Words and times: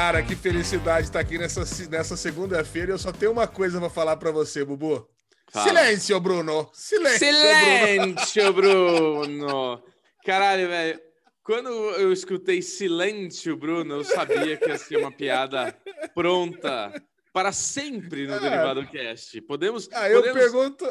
Cara, 0.00 0.22
que 0.22 0.36
felicidade 0.36 1.08
estar 1.08 1.18
aqui 1.18 1.36
nessa, 1.36 1.64
nessa 1.90 2.16
segunda-feira. 2.16 2.92
Eu 2.92 2.98
só 2.98 3.10
tenho 3.10 3.32
uma 3.32 3.48
coisa 3.48 3.80
para 3.80 3.90
falar 3.90 4.16
para 4.16 4.30
você, 4.30 4.64
Bubu. 4.64 5.10
Fala. 5.50 5.66
Silêncio, 5.66 6.20
Bruno! 6.20 6.70
Silêncio, 6.72 7.18
Silêncio 7.18 8.52
Bruno! 8.52 9.22
Bruno. 9.26 9.82
Caralho, 10.24 10.68
velho. 10.68 11.00
Quando 11.42 11.68
eu 11.96 12.12
escutei 12.12 12.62
Silêncio, 12.62 13.56
Bruno, 13.56 13.96
eu 13.96 14.04
sabia 14.04 14.56
que 14.56 14.68
ia 14.68 14.78
ser 14.78 14.98
uma 14.98 15.10
piada 15.10 15.76
pronta 16.14 16.92
para 17.32 17.50
sempre 17.50 18.28
no 18.28 18.34
é. 18.34 18.38
Derivado 18.38 18.86
Cast. 18.86 19.40
Podemos. 19.42 19.88
Ah, 19.92 20.08
eu 20.08 20.22
podemos... 20.22 20.40
pergunto 20.40 20.86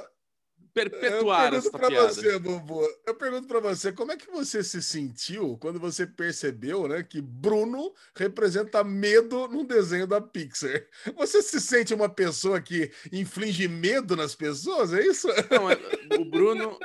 perpetuar 0.77 1.53
eu 1.53 1.59
essa 1.59 1.71
piada. 1.71 2.13
Você, 2.13 2.37
Bubu, 2.37 2.87
eu 3.05 3.15
pergunto 3.15 3.47
para 3.47 3.59
você, 3.59 3.91
como 3.91 4.11
é 4.11 4.17
que 4.17 4.29
você 4.29 4.63
se 4.63 4.81
sentiu 4.81 5.57
quando 5.57 5.79
você 5.79 6.05
percebeu, 6.05 6.87
né, 6.87 7.04
que 7.04 7.21
Bruno 7.21 7.93
representa 8.15 8.83
medo 8.83 9.47
no 9.47 9.63
desenho 9.63 10.05
da 10.05 10.21
Pixar? 10.21 10.85
Você 11.15 11.41
se 11.41 11.59
sente 11.59 11.93
uma 11.93 12.09
pessoa 12.09 12.61
que 12.61 12.91
inflige 13.11 13.68
medo 13.68 14.15
nas 14.15 14.35
pessoas, 14.35 14.93
é 14.93 15.05
isso? 15.05 15.27
Não, 15.49 15.69
é, 15.69 15.77
o 16.19 16.25
Bruno, 16.25 16.77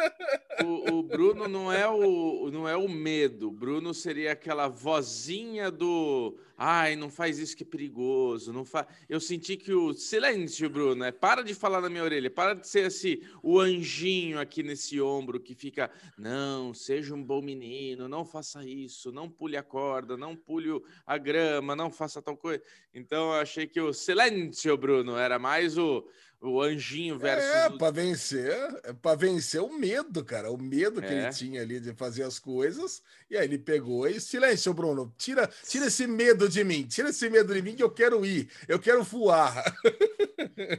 o, 0.64 0.98
o, 0.98 1.02
Bruno 1.02 1.47
não 1.48 1.72
é 1.72 1.86
o 1.88 2.50
não 2.50 2.69
é 2.69 2.77
o 2.77 2.88
medo. 2.88 3.48
O 3.48 3.52
Bruno 3.52 3.92
seria 3.92 4.33
aquela 4.33 4.69
vozinha 4.69 5.70
do 5.70 6.36
Ai, 6.65 6.95
não 6.95 7.11
faz 7.11 7.41
isso 7.41 7.57
que 7.57 7.65
é 7.65 7.66
perigoso. 7.66 8.52
Não 8.52 8.65
fa... 8.65 8.87
Eu 9.09 9.19
senti 9.19 9.57
que 9.57 9.73
o 9.73 9.93
silêncio, 9.93 10.70
Bruno, 10.70 11.03
é 11.03 11.11
para 11.11 11.43
de 11.43 11.55
falar 11.55 11.80
na 11.80 11.91
minha 11.91 12.05
orelha, 12.05 12.30
para 12.30 12.55
de 12.55 12.69
ser 12.69 12.87
assim, 12.87 13.20
o 13.43 13.59
anjinho 13.59 14.39
aqui 14.39 14.62
nesse 14.62 15.01
ombro 15.01 15.41
que 15.41 15.56
fica, 15.56 15.91
não, 16.17 16.73
seja 16.73 17.17
um 17.17 17.25
bom 17.25 17.43
menino, 17.43 18.09
não 18.09 18.25
faça 18.25 18.65
isso, 18.65 19.11
não 19.11 19.29
pule 19.29 19.56
a 19.56 19.62
corda, 19.65 20.17
não 20.17 20.36
pule 20.36 20.69
a 21.05 21.19
grama, 21.19 21.75
não 21.75 21.91
faça 21.91 22.23
tal 22.23 22.36
coisa. 22.36 22.62
Então 22.95 23.33
eu 23.33 23.41
achei 23.41 23.67
que 23.67 23.81
o 23.81 23.92
silêncio, 23.92 24.77
Bruno, 24.77 25.17
era 25.17 25.41
mais 25.41 25.77
o 25.77 26.06
o 26.43 26.61
anjinho 26.61 27.17
versus. 27.17 27.48
É, 27.48 27.71
para 27.71 27.93
vencer, 27.93 28.81
é 28.83 28.93
para 28.93 29.17
vencer 29.17 29.62
o 29.62 29.73
medo, 29.79 30.25
cara. 30.25 30.51
O 30.51 30.61
medo 30.61 31.01
que 31.01 31.07
é. 31.07 31.23
ele 31.23 31.33
tinha 31.33 31.62
ali 31.62 31.79
de 31.79 31.95
fazer 31.95 32.25
as 32.25 32.39
coisas. 32.39 33.01
E 33.31 33.37
aí 33.37 33.45
ele 33.47 33.59
pegou 33.59 34.09
e 34.09 34.21
silêncio, 34.21 34.75
Bruno. 34.75 35.15
Tira, 35.17 35.48
tira 35.67 35.87
esse 35.87 36.07
medo 36.07 36.48
de 36.48 36.65
mim. 36.65 36.85
Tira 36.85 37.11
esse 37.11 37.31
medo 37.31 37.55
de 37.55 37.63
mim 37.63 37.77
que 37.77 37.83
eu 37.83 37.91
quero 37.91 38.27
ir. 38.27 38.51
Eu 38.67 38.79
quero 38.81 39.05
voar. 39.05 39.63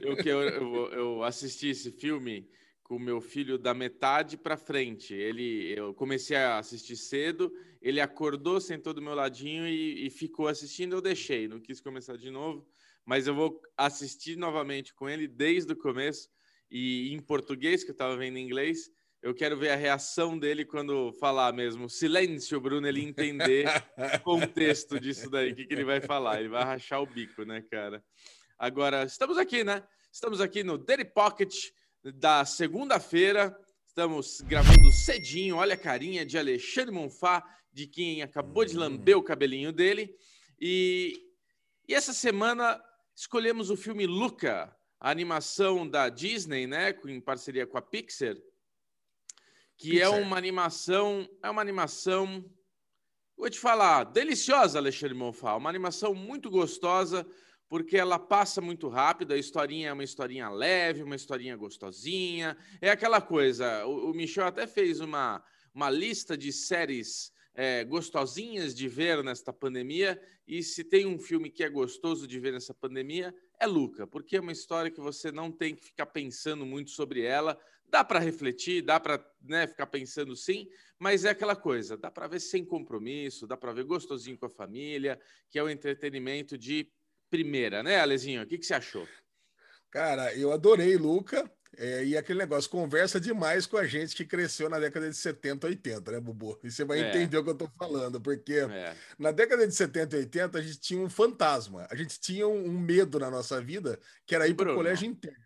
Eu, 0.01 0.17
eu, 0.19 0.91
eu, 0.91 1.23
assisti 1.23 1.69
esse 1.69 1.89
filme 1.91 2.49
com 2.83 2.99
meu 2.99 3.21
filho 3.21 3.57
da 3.57 3.73
metade 3.73 4.35
para 4.35 4.57
frente. 4.57 5.13
Ele, 5.13 5.73
eu 5.77 5.93
comecei 5.93 6.35
a 6.35 6.59
assistir 6.59 6.97
cedo, 6.97 7.51
ele 7.81 8.01
acordou, 8.01 8.59
sentou 8.59 8.93
do 8.93 9.01
meu 9.01 9.15
ladinho 9.15 9.65
e, 9.65 10.05
e 10.05 10.09
ficou 10.09 10.47
assistindo. 10.47 10.95
Eu 10.95 11.01
deixei, 11.01 11.47
não 11.47 11.59
quis 11.59 11.79
começar 11.79 12.17
de 12.17 12.29
novo 12.29 12.65
mas 13.05 13.27
eu 13.27 13.35
vou 13.35 13.61
assistir 13.77 14.35
novamente 14.35 14.93
com 14.93 15.09
ele 15.09 15.27
desde 15.27 15.73
o 15.73 15.77
começo 15.77 16.29
e 16.69 17.13
em 17.13 17.19
português, 17.19 17.83
que 17.83 17.91
eu 17.91 17.93
estava 17.93 18.17
vendo 18.17 18.37
em 18.37 18.45
inglês. 18.45 18.89
Eu 19.21 19.33
quero 19.33 19.55
ver 19.55 19.69
a 19.69 19.75
reação 19.75 20.37
dele 20.37 20.65
quando 20.65 21.13
falar 21.13 21.53
mesmo 21.53 21.89
silêncio, 21.89 22.59
Bruno, 22.59 22.87
ele 22.87 23.01
entender 23.01 23.65
o 23.97 24.19
contexto 24.19 24.99
disso 24.99 25.29
daí, 25.29 25.51
o 25.51 25.55
que, 25.55 25.65
que 25.65 25.73
ele 25.73 25.85
vai 25.85 26.01
falar. 26.01 26.39
Ele 26.39 26.49
vai 26.49 26.63
rachar 26.63 27.01
o 27.01 27.05
bico, 27.05 27.45
né, 27.45 27.61
cara? 27.61 28.03
Agora, 28.57 29.03
estamos 29.03 29.37
aqui, 29.37 29.63
né? 29.63 29.83
Estamos 30.11 30.41
aqui 30.41 30.63
no 30.63 30.77
Daily 30.77 31.05
Pocket 31.05 31.53
da 32.03 32.43
segunda-feira. 32.43 33.57
Estamos 33.87 34.41
gravando 34.41 34.91
cedinho. 34.91 35.55
Olha 35.55 35.75
a 35.75 35.77
carinha 35.77 36.25
de 36.25 36.37
Alexandre 36.37 36.91
Monfá, 36.91 37.43
de 37.71 37.87
quem 37.87 38.21
acabou 38.21 38.65
de 38.65 38.75
lamber 38.75 39.17
o 39.17 39.23
cabelinho 39.23 39.71
dele. 39.71 40.13
E, 40.59 41.13
e 41.87 41.93
essa 41.93 42.13
semana 42.13 42.81
escolhemos 43.15 43.69
o 43.69 43.77
filme 43.77 44.05
Luca, 44.05 44.75
a 44.99 45.09
animação 45.09 45.87
da 45.87 46.09
Disney, 46.09 46.65
né, 46.65 46.97
em 47.05 47.21
parceria 47.21 47.67
com 47.67 47.77
a 47.77 47.81
Pixar, 47.81 48.35
que 49.77 49.99
é 49.99 50.05
Pixar. 50.05 50.19
é 50.19 50.21
uma 50.21 50.37
animação, 50.37 51.29
é 51.41 51.49
uma 51.49 51.61
animação, 51.61 52.49
vou 53.37 53.49
te 53.49 53.59
falar, 53.59 54.05
deliciosa, 54.05 54.79
Alexandre 54.79 55.15
Monfá, 55.15 55.55
uma 55.55 55.69
animação 55.69 56.15
muito 56.15 56.49
gostosa, 56.49 57.27
porque 57.67 57.97
ela 57.97 58.19
passa 58.19 58.61
muito 58.61 58.87
rápido, 58.87 59.33
a 59.33 59.37
historinha 59.37 59.89
é 59.89 59.93
uma 59.93 60.03
historinha 60.03 60.49
leve, 60.49 61.03
uma 61.03 61.15
historinha 61.15 61.55
gostosinha, 61.55 62.57
é 62.81 62.89
aquela 62.89 63.19
coisa, 63.19 63.85
o, 63.85 64.11
o 64.11 64.13
Michel 64.13 64.45
até 64.45 64.67
fez 64.67 64.99
uma, 64.99 65.43
uma 65.73 65.89
lista 65.89 66.37
de 66.37 66.51
séries 66.51 67.31
é, 67.55 67.83
gostosinhas 67.83 68.73
de 68.73 68.87
ver 68.87 69.23
nesta 69.23 69.53
pandemia. 69.53 70.21
E 70.47 70.63
se 70.63 70.83
tem 70.83 71.05
um 71.05 71.19
filme 71.19 71.49
que 71.49 71.63
é 71.63 71.69
gostoso 71.69 72.27
de 72.27 72.39
ver 72.39 72.53
nessa 72.53 72.73
pandemia, 72.73 73.33
é 73.59 73.65
Luca, 73.65 74.05
porque 74.07 74.37
é 74.37 74.41
uma 74.41 74.51
história 74.51 74.91
que 74.91 74.99
você 74.99 75.31
não 75.31 75.51
tem 75.51 75.75
que 75.75 75.85
ficar 75.85 76.07
pensando 76.07 76.65
muito 76.65 76.91
sobre 76.91 77.21
ela. 77.21 77.59
Dá 77.87 78.03
para 78.03 78.19
refletir, 78.19 78.81
dá 78.81 78.99
para 78.99 79.23
né, 79.41 79.67
ficar 79.67 79.85
pensando 79.87 80.35
sim, 80.35 80.67
mas 80.97 81.25
é 81.25 81.29
aquela 81.29 81.55
coisa, 81.55 81.95
dá 81.95 82.09
para 82.09 82.27
ver 82.27 82.39
sem 82.39 82.65
compromisso, 82.65 83.45
dá 83.45 83.55
para 83.55 83.71
ver 83.71 83.83
gostosinho 83.83 84.37
com 84.37 84.47
a 84.47 84.49
família, 84.49 85.19
que 85.49 85.59
é 85.59 85.63
o 85.63 85.69
entretenimento 85.69 86.57
de 86.57 86.89
primeira, 87.29 87.83
né, 87.83 87.99
Alezinho? 87.99 88.41
O 88.41 88.47
que, 88.47 88.57
que 88.57 88.65
você 88.65 88.73
achou? 88.73 89.07
Cara, 89.91 90.33
eu 90.35 90.51
adorei 90.51 90.97
Luca. 90.97 91.49
É, 91.77 92.03
e 92.03 92.17
aquele 92.17 92.39
negócio, 92.39 92.69
conversa 92.69 93.19
demais 93.19 93.65
com 93.65 93.77
a 93.77 93.85
gente 93.85 94.15
que 94.15 94.25
cresceu 94.25 94.69
na 94.69 94.79
década 94.79 95.09
de 95.09 95.15
70, 95.15 95.67
80, 95.67 96.11
né, 96.11 96.19
Bubu? 96.19 96.59
E 96.63 96.71
você 96.71 96.83
vai 96.83 97.01
é. 97.01 97.09
entender 97.09 97.37
o 97.37 97.43
que 97.43 97.49
eu 97.49 97.55
tô 97.55 97.67
falando, 97.77 98.21
porque 98.21 98.53
é. 98.53 98.95
na 99.17 99.31
década 99.31 99.67
de 99.67 99.73
70 99.73 100.15
e 100.15 100.19
80 100.19 100.57
a 100.57 100.61
gente 100.61 100.79
tinha 100.79 101.01
um 101.01 101.09
fantasma, 101.09 101.87
a 101.89 101.95
gente 101.95 102.19
tinha 102.19 102.47
um, 102.47 102.69
medo 102.69 103.19
na 103.19 103.29
nossa 103.29 103.59
vida, 103.59 103.99
que 104.25 104.35
era 104.35 104.47
ir 104.47 104.53
para 104.53 104.71
o 104.71 104.75
colégio 104.75 105.07
interno. 105.07 105.42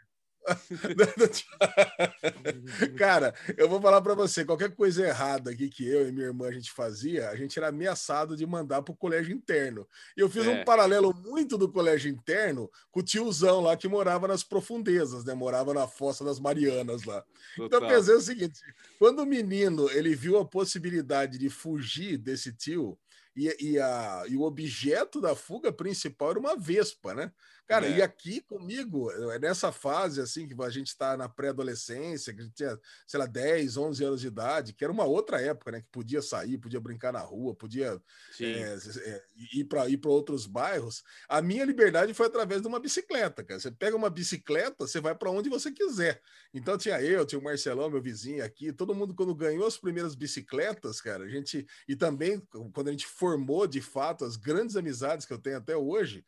Cara, 2.97 3.33
eu 3.57 3.67
vou 3.67 3.81
falar 3.81 4.01
para 4.01 4.15
você, 4.15 4.45
qualquer 4.45 4.73
coisa 4.73 5.05
errada 5.05 5.51
aqui 5.51 5.69
que 5.69 5.87
eu 5.87 6.07
e 6.07 6.11
minha 6.11 6.27
irmã 6.27 6.47
a 6.47 6.51
gente 6.51 6.71
fazia, 6.71 7.29
a 7.29 7.35
gente 7.35 7.57
era 7.57 7.67
ameaçado 7.67 8.35
de 8.35 8.45
mandar 8.45 8.81
para 8.81 8.93
o 8.93 8.97
colégio 8.97 9.33
interno. 9.33 9.87
E 10.15 10.21
eu 10.21 10.29
fiz 10.29 10.45
é. 10.45 10.49
um 10.49 10.63
paralelo 10.63 11.13
muito 11.13 11.57
do 11.57 11.71
colégio 11.71 12.09
interno 12.09 12.69
com 12.91 13.01
o 13.01 13.03
tiozão 13.03 13.61
lá 13.61 13.75
que 13.75 13.87
morava 13.87 14.27
nas 14.27 14.43
profundezas, 14.43 15.25
né? 15.25 15.33
Morava 15.33 15.73
na 15.73 15.87
Fossa 15.87 16.23
das 16.23 16.39
Marianas 16.39 17.03
lá. 17.03 17.23
Total. 17.55 17.65
Então 17.65 17.81
eu 17.81 17.95
pensei 17.95 18.15
o 18.15 18.21
seguinte, 18.21 18.59
quando 18.97 19.19
o 19.19 19.25
menino 19.25 19.89
ele 19.91 20.15
viu 20.15 20.37
a 20.37 20.45
possibilidade 20.45 21.37
de 21.37 21.49
fugir 21.49 22.17
desse 22.17 22.53
tio, 22.53 22.97
e, 23.37 23.73
e, 23.73 23.79
a, 23.79 24.23
e 24.27 24.35
o 24.35 24.41
objeto 24.41 25.21
da 25.21 25.35
fuga 25.35 25.71
principal 25.71 26.31
era 26.31 26.39
uma 26.39 26.57
vespa, 26.57 27.13
né? 27.13 27.31
Cara, 27.67 27.85
é. 27.85 27.97
e 27.97 28.01
aqui 28.01 28.39
comigo, 28.41 29.11
é 29.11 29.37
nessa 29.37 29.73
fase, 29.73 30.21
assim, 30.21 30.47
que 30.47 30.55
a 30.63 30.69
gente 30.69 30.87
está 30.87 31.17
na 31.17 31.27
pré-adolescência, 31.27 32.33
que 32.33 32.39
a 32.39 32.43
gente 32.43 32.55
tinha, 32.55 32.79
sei 33.05 33.19
lá, 33.19 33.25
10, 33.25 33.75
11 33.75 34.05
anos 34.05 34.21
de 34.21 34.27
idade, 34.27 34.73
que 34.73 34.85
era 34.85 34.93
uma 34.93 35.03
outra 35.03 35.41
época, 35.41 35.71
né? 35.71 35.81
Que 35.81 35.87
podia 35.91 36.21
sair, 36.21 36.57
podia 36.57 36.79
brincar 36.79 37.11
na 37.11 37.19
rua, 37.19 37.53
podia 37.53 38.01
é, 38.39 38.45
é, 38.45 39.23
ir 39.53 39.65
para 39.65 39.87
ir 39.89 39.99
outros 40.05 40.47
bairros. 40.47 41.03
A 41.27 41.41
minha 41.41 41.65
liberdade 41.65 42.13
foi 42.13 42.27
através 42.27 42.61
de 42.61 42.67
uma 42.69 42.79
bicicleta, 42.79 43.43
cara. 43.43 43.59
Você 43.59 43.69
pega 43.69 43.97
uma 43.97 44.09
bicicleta, 44.09 44.87
você 44.87 45.01
vai 45.01 45.13
para 45.13 45.29
onde 45.29 45.49
você 45.49 45.69
quiser. 45.69 46.21
Então 46.53 46.77
tinha 46.77 47.01
eu, 47.01 47.25
tinha 47.25 47.37
o 47.37 47.43
Marcelão, 47.43 47.89
meu 47.89 48.01
vizinho 48.01 48.45
aqui, 48.45 48.71
todo 48.71 48.95
mundo, 48.95 49.13
quando 49.13 49.35
ganhou 49.35 49.67
as 49.67 49.77
primeiras 49.77 50.15
bicicletas, 50.15 51.01
cara, 51.01 51.25
a 51.25 51.27
gente. 51.27 51.67
E 51.85 51.97
também, 51.97 52.41
quando 52.73 52.87
a 52.87 52.91
gente 52.91 53.05
formou 53.27 53.67
de 53.67 53.81
fato 53.81 54.23
as 54.23 54.38
grandes 54.38 54.77
amizades 54.77 55.25
que 55.25 55.33
eu 55.33 55.38
tenho 55.38 55.57
até 55.57 55.75
hoje, 55.75 56.23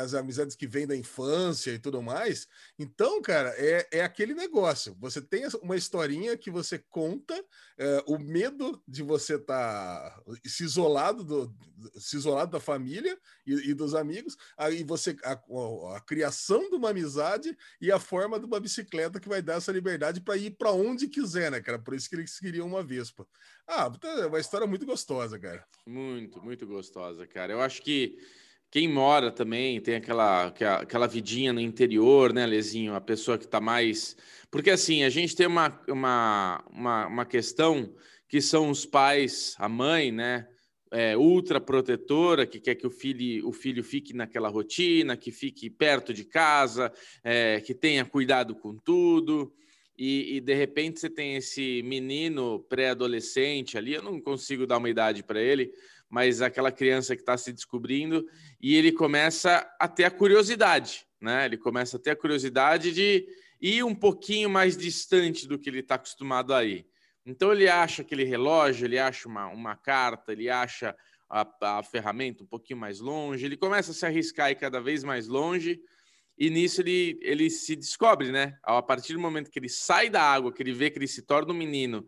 as 0.00 0.14
amizades 0.14 0.56
que 0.56 0.66
vêm 0.66 0.86
da 0.86 0.96
infância 0.96 1.70
e 1.72 1.78
tudo 1.78 2.02
mais. 2.02 2.48
Então, 2.78 3.20
cara, 3.22 3.54
é, 3.56 3.86
é 3.92 4.02
aquele 4.02 4.34
negócio. 4.34 4.96
Você 5.00 5.20
tem 5.20 5.44
uma 5.62 5.76
historinha 5.76 6.36
que 6.36 6.50
você 6.50 6.78
conta, 6.78 7.34
é, 7.78 8.02
o 8.06 8.18
medo 8.18 8.82
de 8.86 9.02
você 9.02 9.36
estar 9.36 10.10
tá 10.10 10.22
se 10.44 10.64
isolado 10.64 11.24
do 11.24 11.54
se 11.96 12.16
isolado 12.16 12.50
da 12.52 12.60
família 12.60 13.18
e, 13.46 13.70
e 13.70 13.74
dos 13.74 13.94
amigos, 13.94 14.36
aí 14.56 14.82
você 14.84 15.16
a, 15.22 15.32
a, 15.32 15.96
a, 15.96 16.00
criação 16.00 16.70
de 16.70 16.76
uma 16.76 16.90
amizade 16.90 17.56
e 17.80 17.90
a 17.90 17.98
forma 17.98 18.38
de 18.38 18.46
uma 18.46 18.60
bicicleta 18.60 19.20
que 19.20 19.28
vai 19.28 19.42
dar 19.42 19.54
essa 19.54 19.72
liberdade 19.72 20.20
para 20.20 20.36
ir 20.36 20.52
para 20.52 20.72
onde 20.72 21.08
quiser, 21.08 21.50
né, 21.50 21.60
cara? 21.60 21.78
Por 21.78 21.94
isso 21.94 22.08
que 22.08 22.16
eles 22.16 22.38
queriam 22.38 22.66
uma 22.66 22.82
Vespa. 22.82 23.26
Ah, 23.66 23.90
é 24.20 24.26
uma 24.26 24.40
história 24.40 24.66
muito 24.66 24.86
gostosa, 24.86 25.38
cara. 25.38 25.66
Muito, 25.86 26.42
muito 26.42 26.66
gostosa, 26.66 27.26
cara. 27.26 27.52
Eu 27.52 27.60
acho 27.60 27.82
que 27.82 28.18
quem 28.74 28.88
mora 28.88 29.30
também 29.30 29.80
tem 29.80 29.94
aquela, 29.94 30.52
aquela 30.80 31.06
vidinha 31.06 31.52
no 31.52 31.60
interior, 31.60 32.32
né, 32.32 32.44
Lezinho? 32.44 32.96
A 32.96 33.00
pessoa 33.00 33.38
que 33.38 33.44
está 33.44 33.60
mais. 33.60 34.16
Porque 34.50 34.68
assim, 34.68 35.04
a 35.04 35.08
gente 35.08 35.36
tem 35.36 35.46
uma, 35.46 35.80
uma, 35.86 36.64
uma, 36.72 37.06
uma 37.06 37.24
questão 37.24 37.94
que 38.28 38.40
são 38.40 38.70
os 38.70 38.84
pais, 38.84 39.54
a 39.60 39.68
mãe, 39.68 40.10
né? 40.10 40.48
É, 40.90 41.16
ultra 41.16 41.60
protetora, 41.60 42.44
que 42.48 42.58
quer 42.58 42.74
que 42.74 42.84
o 42.84 42.90
filho, 42.90 43.48
o 43.48 43.52
filho 43.52 43.84
fique 43.84 44.12
naquela 44.12 44.48
rotina, 44.48 45.16
que 45.16 45.30
fique 45.30 45.70
perto 45.70 46.12
de 46.12 46.24
casa, 46.24 46.92
é, 47.22 47.60
que 47.60 47.74
tenha 47.74 48.04
cuidado 48.04 48.56
com 48.56 48.76
tudo. 48.76 49.54
e, 49.96 50.38
e, 50.38 50.40
de 50.40 50.54
repente 50.54 50.98
você 50.98 51.08
tem 51.08 51.36
esse 51.36 51.80
menino 51.84 52.58
pré-adolescente 52.68 53.78
ali, 53.78 53.94
eu 53.94 54.02
não 54.02 54.20
consigo 54.20 54.66
dar 54.66 54.78
uma 54.78 54.90
idade 54.90 55.22
para 55.22 55.40
ele, 55.40 55.70
mas 56.08 56.42
aquela 56.42 56.70
criança 56.70 57.16
que 57.16 57.22
está 57.22 57.36
se 57.36 57.52
descobrindo, 57.52 58.26
e 58.60 58.76
ele 58.76 58.92
começa 58.92 59.68
a 59.80 59.88
ter 59.88 60.04
a 60.04 60.10
curiosidade, 60.10 61.06
né? 61.20 61.46
Ele 61.46 61.56
começa 61.56 61.96
a 61.96 62.00
ter 62.00 62.10
a 62.10 62.16
curiosidade 62.16 62.92
de 62.92 63.26
ir 63.60 63.82
um 63.84 63.94
pouquinho 63.94 64.48
mais 64.50 64.76
distante 64.76 65.48
do 65.48 65.58
que 65.58 65.70
ele 65.70 65.80
está 65.80 65.94
acostumado 65.96 66.52
a 66.52 66.64
ir. 66.64 66.86
Então 67.26 67.52
ele 67.52 67.68
acha 67.68 68.02
aquele 68.02 68.24
relógio, 68.24 68.86
ele 68.86 68.98
acha 68.98 69.26
uma, 69.26 69.48
uma 69.48 69.74
carta, 69.74 70.32
ele 70.32 70.50
acha 70.50 70.94
a, 71.28 71.78
a 71.78 71.82
ferramenta 71.82 72.42
um 72.42 72.46
pouquinho 72.46 72.78
mais 72.78 73.00
longe, 73.00 73.44
ele 73.44 73.56
começa 73.56 73.92
a 73.92 73.94
se 73.94 74.04
arriscar 74.04 74.50
e 74.50 74.54
cada 74.54 74.80
vez 74.80 75.02
mais 75.02 75.26
longe, 75.26 75.80
e 76.36 76.50
nisso 76.50 76.82
ele, 76.82 77.18
ele 77.22 77.48
se 77.48 77.74
descobre, 77.74 78.30
né? 78.30 78.58
A 78.62 78.82
partir 78.82 79.14
do 79.14 79.20
momento 79.20 79.50
que 79.50 79.58
ele 79.58 79.68
sai 79.68 80.10
da 80.10 80.20
água, 80.20 80.52
que 80.52 80.62
ele 80.62 80.72
vê 80.72 80.90
que 80.90 80.98
ele 80.98 81.06
se 81.06 81.22
torna 81.22 81.52
um 81.52 81.56
menino 81.56 82.06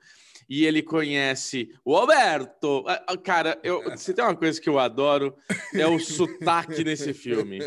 e 0.48 0.64
ele 0.64 0.82
conhece 0.82 1.74
o 1.84 1.96
Alberto. 1.96 2.84
Cara, 3.24 3.58
eu, 3.62 3.82
se 3.98 4.14
tem 4.14 4.24
uma 4.24 4.36
coisa 4.36 4.60
que 4.60 4.68
eu 4.68 4.78
adoro, 4.78 5.36
é 5.74 5.86
o 5.86 5.98
sotaque 5.98 6.84
nesse 6.84 7.12
filme. 7.12 7.58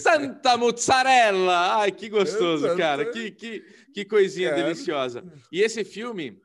Santa 0.00 0.56
mozzarella! 0.56 1.76
Ai, 1.76 1.92
que 1.92 2.08
gostoso, 2.08 2.76
cara. 2.76 3.10
Que, 3.10 3.30
que, 3.30 3.60
que 3.94 4.04
coisinha 4.04 4.54
deliciosa. 4.54 5.24
E 5.50 5.60
esse 5.60 5.84
filme, 5.84 6.40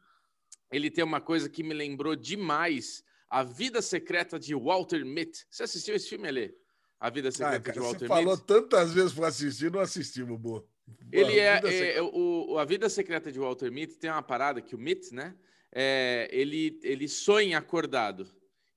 ele 0.72 0.92
tem 0.92 1.04
uma 1.04 1.22
coisa 1.22 1.50
que 1.50 1.64
me 1.64 1.74
lembrou 1.74 2.16
demais 2.16 3.04
a 3.30 3.44
Vida 3.44 3.82
Secreta 3.82 4.40
de 4.40 4.56
Walter 4.56 5.06
Mitty. 5.06 5.46
Você 5.50 5.64
assistiu 5.64 5.96
esse 5.96 6.10
filme, 6.10 6.28
Alê? 6.28 6.54
A 7.00 7.10
Vida 7.10 7.32
Secreta 7.32 7.58
ah, 7.58 7.60
cara, 7.60 7.74
de 7.74 7.80
Walter 7.80 8.04
Mitty? 8.04 8.08
Você 8.08 8.08
falou 8.08 8.38
tantas 8.38 8.94
vezes 8.94 9.14
para 9.14 9.28
assistir, 9.28 9.72
não 9.72 9.80
assisti, 9.80 10.24
Bubu. 10.24 10.68
Ele 11.12 11.40
é, 11.40 11.62
é, 11.96 12.02
o, 12.02 12.58
a 12.58 12.66
Vida 12.66 12.90
Secreta 12.90 13.32
de 13.32 13.40
Walter 13.40 13.72
Mitty 13.72 13.98
tem 13.98 14.12
uma 14.12 14.22
parada 14.22 14.62
que 14.62 14.76
o 14.76 14.78
Mitty, 14.78 15.14
né? 15.14 15.36
É, 15.72 16.28
ele, 16.32 16.80
ele 16.84 17.08
sonha 17.08 17.58
acordado. 17.58 18.28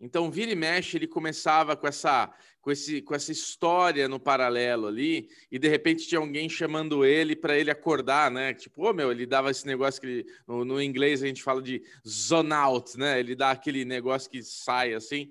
Então, 0.01 0.31
vira 0.31 0.51
e 0.51 0.55
mexe, 0.55 0.97
ele 0.97 1.07
começava 1.07 1.77
com 1.77 1.87
essa, 1.87 2.33
com, 2.63 2.71
esse, 2.71 3.03
com 3.03 3.15
essa 3.15 3.31
história 3.31 4.09
no 4.09 4.19
paralelo 4.19 4.87
ali, 4.87 5.29
e 5.51 5.59
de 5.59 5.69
repente 5.69 6.09
tinha 6.09 6.19
alguém 6.19 6.49
chamando 6.49 7.05
ele 7.05 7.37
para 7.37 7.59
ele 7.59 7.71
acordar, 7.71 8.31
né? 8.31 8.55
Tipo, 8.55 8.85
ô 8.85 8.91
oh, 8.91 8.93
meu, 8.95 9.11
ele 9.11 9.27
dava 9.27 9.51
esse 9.51 9.67
negócio 9.67 10.01
que 10.01 10.07
ele, 10.07 10.27
no, 10.47 10.65
no, 10.65 10.81
inglês 10.81 11.23
a 11.23 11.27
gente 11.27 11.43
fala 11.43 11.61
de 11.61 11.83
zone 12.09 12.53
out, 12.53 12.99
né? 12.99 13.21
Ele 13.21 13.35
dá 13.35 13.51
aquele 13.51 13.85
negócio 13.85 14.31
que 14.31 14.43
sai 14.43 14.95
assim. 14.95 15.31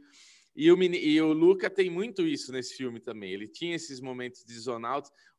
E 0.61 0.69
o, 0.69 0.83
e 0.83 1.21
o 1.21 1.31
Luca 1.31 1.69
tem 1.69 1.89
muito 1.89 2.27
isso 2.27 2.51
nesse 2.51 2.75
filme 2.75 3.00
também. 3.00 3.31
Ele 3.31 3.47
tinha 3.47 3.77
esses 3.77 4.01
momentos 4.01 4.44
de 4.44 4.59
zone 4.59 4.85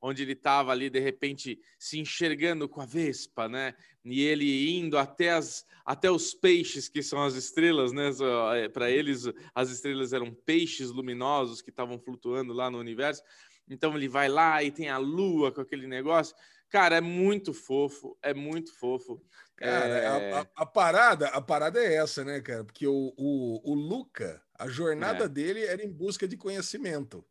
onde 0.00 0.22
ele 0.22 0.32
estava 0.32 0.72
ali, 0.72 0.88
de 0.88 0.99
repente, 0.99 1.61
se 1.78 1.99
enxergando 1.99 2.67
com 2.67 2.81
a 2.81 2.87
Vespa, 2.87 3.46
né? 3.46 3.75
E 4.02 4.22
ele 4.22 4.70
indo 4.70 4.96
até, 4.96 5.32
as, 5.32 5.67
até 5.84 6.11
os 6.11 6.32
peixes, 6.32 6.88
que 6.88 7.02
são 7.02 7.22
as 7.22 7.34
estrelas, 7.34 7.93
né? 7.93 8.11
É, 8.55 8.69
Para 8.70 8.90
eles, 8.90 9.28
as 9.55 9.69
estrelas 9.69 10.14
eram 10.14 10.32
peixes 10.32 10.90
luminosos 10.90 11.61
que 11.61 11.69
estavam 11.69 11.99
flutuando 11.99 12.55
lá 12.55 12.70
no 12.70 12.78
universo. 12.78 13.23
Então 13.69 13.94
ele 13.94 14.08
vai 14.08 14.26
lá 14.26 14.64
e 14.64 14.70
tem 14.70 14.88
a 14.88 14.96
lua 14.96 15.52
com 15.52 15.61
aquele 15.61 15.87
negócio. 15.87 16.34
Cara, 16.70 16.96
é 16.96 17.00
muito 17.00 17.52
fofo, 17.52 18.17
é 18.22 18.32
muito 18.32 18.72
fofo. 18.72 19.20
Cara, 19.56 19.99
é... 19.99 20.06
a, 20.06 20.40
a, 20.40 20.46
a, 20.56 20.67
parada, 20.67 21.28
a 21.28 21.40
parada 21.40 21.81
é 21.81 21.96
essa, 21.96 22.25
né, 22.25 22.40
cara? 22.40 22.64
Porque 22.64 22.87
o, 22.87 23.12
o, 23.17 23.72
o 23.72 23.75
Luca, 23.75 24.40
a 24.58 24.69
jornada 24.69 25.25
é. 25.25 25.28
dele 25.28 25.64
era 25.64 25.84
em 25.84 25.90
busca 25.90 26.26
de 26.28 26.37
conhecimento. 26.37 27.25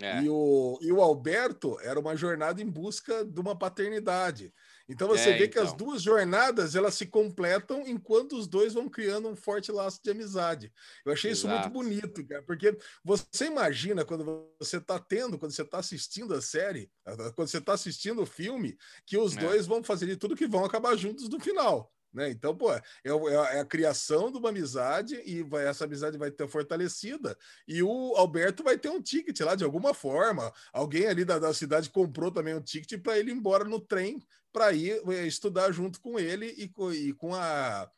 É. 0.00 0.22
E, 0.22 0.28
o, 0.28 0.78
e 0.80 0.92
o 0.92 1.00
Alberto 1.00 1.78
era 1.80 1.98
uma 1.98 2.16
jornada 2.16 2.62
em 2.62 2.68
busca 2.68 3.24
de 3.24 3.40
uma 3.40 3.58
paternidade. 3.58 4.54
Então 4.88 5.08
você 5.08 5.30
é, 5.30 5.38
vê 5.38 5.48
que 5.48 5.58
as 5.58 5.72
então. 5.72 5.86
duas 5.86 6.02
jornadas 6.02 6.74
elas 6.74 6.94
se 6.94 7.06
completam 7.06 7.86
enquanto 7.86 8.36
os 8.36 8.46
dois 8.46 8.74
vão 8.74 8.88
criando 8.88 9.28
um 9.28 9.34
forte 9.34 9.72
laço 9.72 10.00
de 10.02 10.10
amizade. 10.10 10.72
Eu 11.04 11.12
achei 11.12 11.32
Exato. 11.32 11.48
isso 11.48 11.48
muito 11.48 11.72
bonito, 11.72 12.26
cara, 12.26 12.42
porque 12.42 12.76
você 13.04 13.46
imagina 13.46 14.04
quando 14.04 14.48
você 14.58 14.76
está 14.76 14.98
tendo, 14.98 15.38
quando 15.38 15.52
você 15.52 15.62
está 15.62 15.78
assistindo 15.78 16.34
a 16.34 16.40
série, 16.40 16.90
quando 17.34 17.48
você 17.48 17.58
está 17.58 17.72
assistindo 17.72 18.22
o 18.22 18.26
filme, 18.26 18.76
que 19.04 19.18
os 19.18 19.36
é. 19.36 19.40
dois 19.40 19.66
vão 19.66 19.82
fazer 19.82 20.06
de 20.06 20.16
tudo 20.16 20.36
que 20.36 20.46
vão 20.46 20.64
acabar 20.64 20.96
juntos 20.96 21.28
no 21.28 21.40
final. 21.40 21.92
Né? 22.16 22.30
Então, 22.30 22.56
pô, 22.56 22.72
é, 22.72 22.80
é, 23.04 23.10
é, 23.10 23.60
a 23.60 23.64
criação 23.64 24.32
de 24.32 24.38
uma 24.38 24.48
amizade 24.48 25.20
e 25.26 25.42
vai, 25.42 25.66
essa 25.66 25.84
amizade 25.84 26.16
vai 26.16 26.30
ter 26.30 26.48
fortalecida. 26.48 27.36
E 27.68 27.82
o 27.82 28.14
Alberto 28.16 28.64
vai 28.64 28.78
ter 28.78 28.88
um 28.88 29.02
ticket 29.02 29.38
lá 29.40 29.54
de 29.54 29.64
alguma 29.64 29.92
forma. 29.92 30.50
Alguém 30.72 31.06
ali 31.06 31.26
da, 31.26 31.38
da 31.38 31.52
cidade 31.52 31.90
comprou 31.90 32.32
também 32.32 32.54
um 32.54 32.62
ticket 32.62 32.98
para 33.02 33.18
ele 33.18 33.30
ir 33.30 33.34
embora 33.34 33.64
no 33.64 33.78
trem 33.78 34.18
para 34.50 34.72
ir 34.72 35.02
eh, 35.08 35.26
estudar 35.26 35.70
junto 35.70 36.00
com 36.00 36.18
ele 36.18 36.46
e 36.56 36.72
e 37.06 37.12
com 37.12 37.34
a 37.34 37.90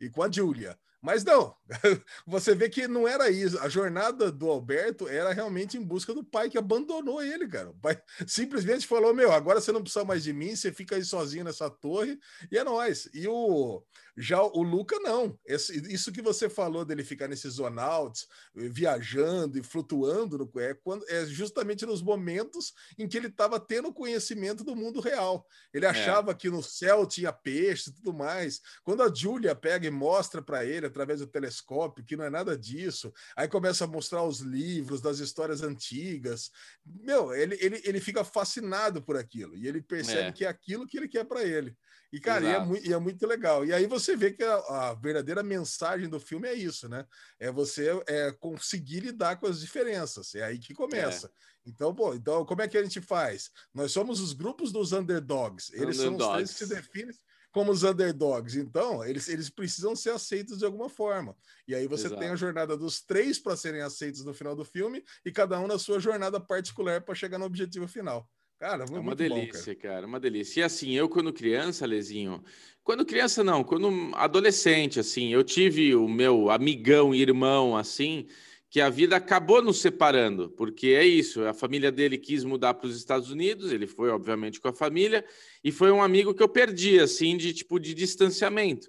e 0.00 0.10
com 0.10 0.22
a 0.24 0.30
Júlia. 0.30 0.76
Mas 1.02 1.24
não, 1.24 1.54
você 2.26 2.54
vê 2.54 2.68
que 2.68 2.86
não 2.86 3.08
era 3.08 3.30
isso. 3.30 3.58
A 3.60 3.68
jornada 3.68 4.30
do 4.30 4.50
Alberto 4.50 5.08
era 5.08 5.32
realmente 5.32 5.78
em 5.78 5.82
busca 5.82 6.12
do 6.12 6.22
pai 6.22 6.50
que 6.50 6.58
abandonou 6.58 7.22
ele, 7.22 7.48
cara. 7.48 7.70
O 7.70 7.74
pai 7.74 8.00
simplesmente 8.26 8.86
falou: 8.86 9.14
Meu, 9.14 9.32
agora 9.32 9.60
você 9.60 9.72
não 9.72 9.82
precisa 9.82 10.04
mais 10.04 10.22
de 10.22 10.32
mim, 10.32 10.54
você 10.54 10.70
fica 10.70 10.96
aí 10.96 11.04
sozinho 11.04 11.44
nessa 11.44 11.70
torre 11.70 12.18
e 12.52 12.58
é 12.58 12.64
nóis. 12.64 13.08
E 13.14 13.26
o, 13.26 13.82
já 14.16 14.42
o 14.42 14.62
Luca, 14.62 14.98
não. 15.00 15.38
Esse, 15.46 15.80
isso 15.92 16.12
que 16.12 16.20
você 16.20 16.48
falou 16.50 16.84
dele 16.84 17.02
ficar 17.02 17.28
nesses 17.28 17.54
zonouts, 17.54 18.26
viajando 18.54 19.58
e 19.58 19.62
flutuando, 19.62 20.36
no, 20.36 20.60
é, 20.60 20.74
quando, 20.74 21.04
é 21.08 21.24
justamente 21.24 21.86
nos 21.86 22.02
momentos 22.02 22.74
em 22.98 23.08
que 23.08 23.16
ele 23.16 23.28
estava 23.28 23.58
tendo 23.58 23.92
conhecimento 23.92 24.62
do 24.62 24.76
mundo 24.76 25.00
real. 25.00 25.46
Ele 25.72 25.86
é. 25.86 25.88
achava 25.88 26.32
é. 26.32 26.34
que 26.34 26.50
no 26.50 26.62
céu 26.62 27.06
tinha 27.06 27.32
peixe 27.32 27.88
e 27.88 27.94
tudo 27.94 28.12
mais. 28.12 28.60
Quando 28.84 29.02
a 29.02 29.12
Júlia 29.12 29.54
pega 29.54 29.86
e 29.86 29.90
mostra 29.90 30.42
para 30.42 30.64
ele, 30.64 30.89
através 30.90 31.20
do 31.20 31.26
telescópio, 31.26 32.04
que 32.04 32.16
não 32.16 32.24
é 32.24 32.30
nada 32.30 32.56
disso, 32.56 33.12
aí 33.36 33.48
começa 33.48 33.84
a 33.84 33.88
mostrar 33.88 34.22
os 34.22 34.40
livros 34.40 35.00
das 35.00 35.18
histórias 35.18 35.62
antigas. 35.62 36.50
Meu, 36.84 37.32
ele, 37.32 37.56
ele, 37.60 37.80
ele 37.84 38.00
fica 38.00 38.22
fascinado 38.24 39.02
por 39.02 39.16
aquilo 39.16 39.56
e 39.56 39.66
ele 39.66 39.80
percebe 39.80 40.28
é. 40.28 40.32
que 40.32 40.44
é 40.44 40.48
aquilo 40.48 40.86
que 40.86 40.98
ele 40.98 41.08
quer 41.08 41.24
para 41.24 41.42
ele. 41.42 41.76
E, 42.12 42.18
cara, 42.18 42.44
e 42.44 42.48
é, 42.48 42.58
muito, 42.58 42.88
e 42.88 42.92
é, 42.92 42.98
muito, 42.98 43.26
legal. 43.26 43.64
E 43.64 43.72
aí 43.72 43.86
você 43.86 44.16
vê 44.16 44.32
que 44.32 44.42
a, 44.42 44.54
a, 44.56 44.94
verdadeira 44.94 45.42
mensagem 45.42 46.08
do 46.08 46.18
filme 46.18 46.48
é 46.48 46.54
isso, 46.54 46.88
né? 46.88 47.06
É 47.38 47.52
você 47.52 47.88
é, 48.08 48.32
conseguir 48.32 49.00
lidar 49.00 49.36
com 49.36 49.46
as 49.46 49.60
diferenças. 49.60 50.34
É 50.34 50.42
aí 50.42 50.58
que 50.58 50.74
começa. 50.74 51.28
É. 51.28 51.30
Então, 51.66 51.94
pô, 51.94 52.12
então 52.14 52.44
como 52.44 52.62
é 52.62 52.68
que 52.68 52.76
a 52.76 52.82
gente 52.82 53.00
faz? 53.00 53.50
Nós 53.72 53.92
somos 53.92 54.20
os 54.20 54.32
grupos 54.32 54.72
dos 54.72 54.92
underdogs. 54.92 55.72
Eles 55.72 56.00
underdogs. 56.00 56.18
são 56.18 56.26
os 56.26 56.34
três 56.34 56.52
que 56.52 56.58
se 56.58 56.68
definem 56.68 57.14
como 57.52 57.70
os 57.70 57.82
underdogs. 57.82 58.56
Então, 58.56 59.04
eles, 59.04 59.28
eles 59.28 59.50
precisam 59.50 59.94
ser 59.96 60.10
aceitos 60.10 60.58
de 60.58 60.64
alguma 60.64 60.88
forma. 60.88 61.36
E 61.66 61.74
aí 61.74 61.86
você 61.86 62.06
Exato. 62.06 62.20
tem 62.20 62.30
a 62.30 62.36
jornada 62.36 62.76
dos 62.76 63.00
três 63.02 63.38
para 63.38 63.56
serem 63.56 63.82
aceitos 63.82 64.24
no 64.24 64.34
final 64.34 64.54
do 64.54 64.64
filme 64.64 65.02
e 65.24 65.32
cada 65.32 65.58
um 65.60 65.66
na 65.66 65.78
sua 65.78 65.98
jornada 65.98 66.40
particular 66.40 67.00
para 67.00 67.14
chegar 67.14 67.38
no 67.38 67.44
objetivo 67.44 67.88
final. 67.88 68.28
Cara, 68.60 68.84
é 68.84 68.98
uma 68.98 69.14
delícia, 69.14 69.74
bom, 69.74 69.80
cara. 69.80 69.94
cara. 69.94 70.06
uma 70.06 70.20
delícia. 70.20 70.60
E 70.60 70.62
assim, 70.62 70.92
eu 70.92 71.08
quando 71.08 71.32
criança, 71.32 71.86
Lezinho, 71.86 72.44
quando 72.84 73.06
criança 73.06 73.42
não, 73.42 73.64
quando 73.64 74.14
adolescente, 74.14 75.00
assim, 75.00 75.32
eu 75.32 75.42
tive 75.42 75.94
o 75.94 76.06
meu 76.06 76.50
amigão, 76.50 77.14
irmão, 77.14 77.74
assim, 77.74 78.26
que 78.70 78.80
a 78.80 78.88
vida 78.88 79.16
acabou 79.16 79.60
nos 79.60 79.80
separando, 79.80 80.48
porque 80.50 80.88
é 80.88 81.04
isso, 81.04 81.44
a 81.44 81.52
família 81.52 81.90
dele 81.92 82.16
quis 82.16 82.44
mudar 82.44 82.74
para 82.74 82.86
os 82.86 82.96
Estados 82.96 83.30
Unidos, 83.30 83.72
ele 83.72 83.86
foi, 83.86 84.10
obviamente, 84.10 84.60
com 84.60 84.68
a 84.68 84.72
família, 84.72 85.24
e 85.62 85.72
foi 85.72 85.90
um 85.90 86.00
amigo 86.00 86.32
que 86.32 86.42
eu 86.42 86.48
perdi, 86.48 86.98
assim, 87.00 87.36
de 87.36 87.52
tipo 87.52 87.78
de 87.80 87.92
distanciamento. 87.92 88.88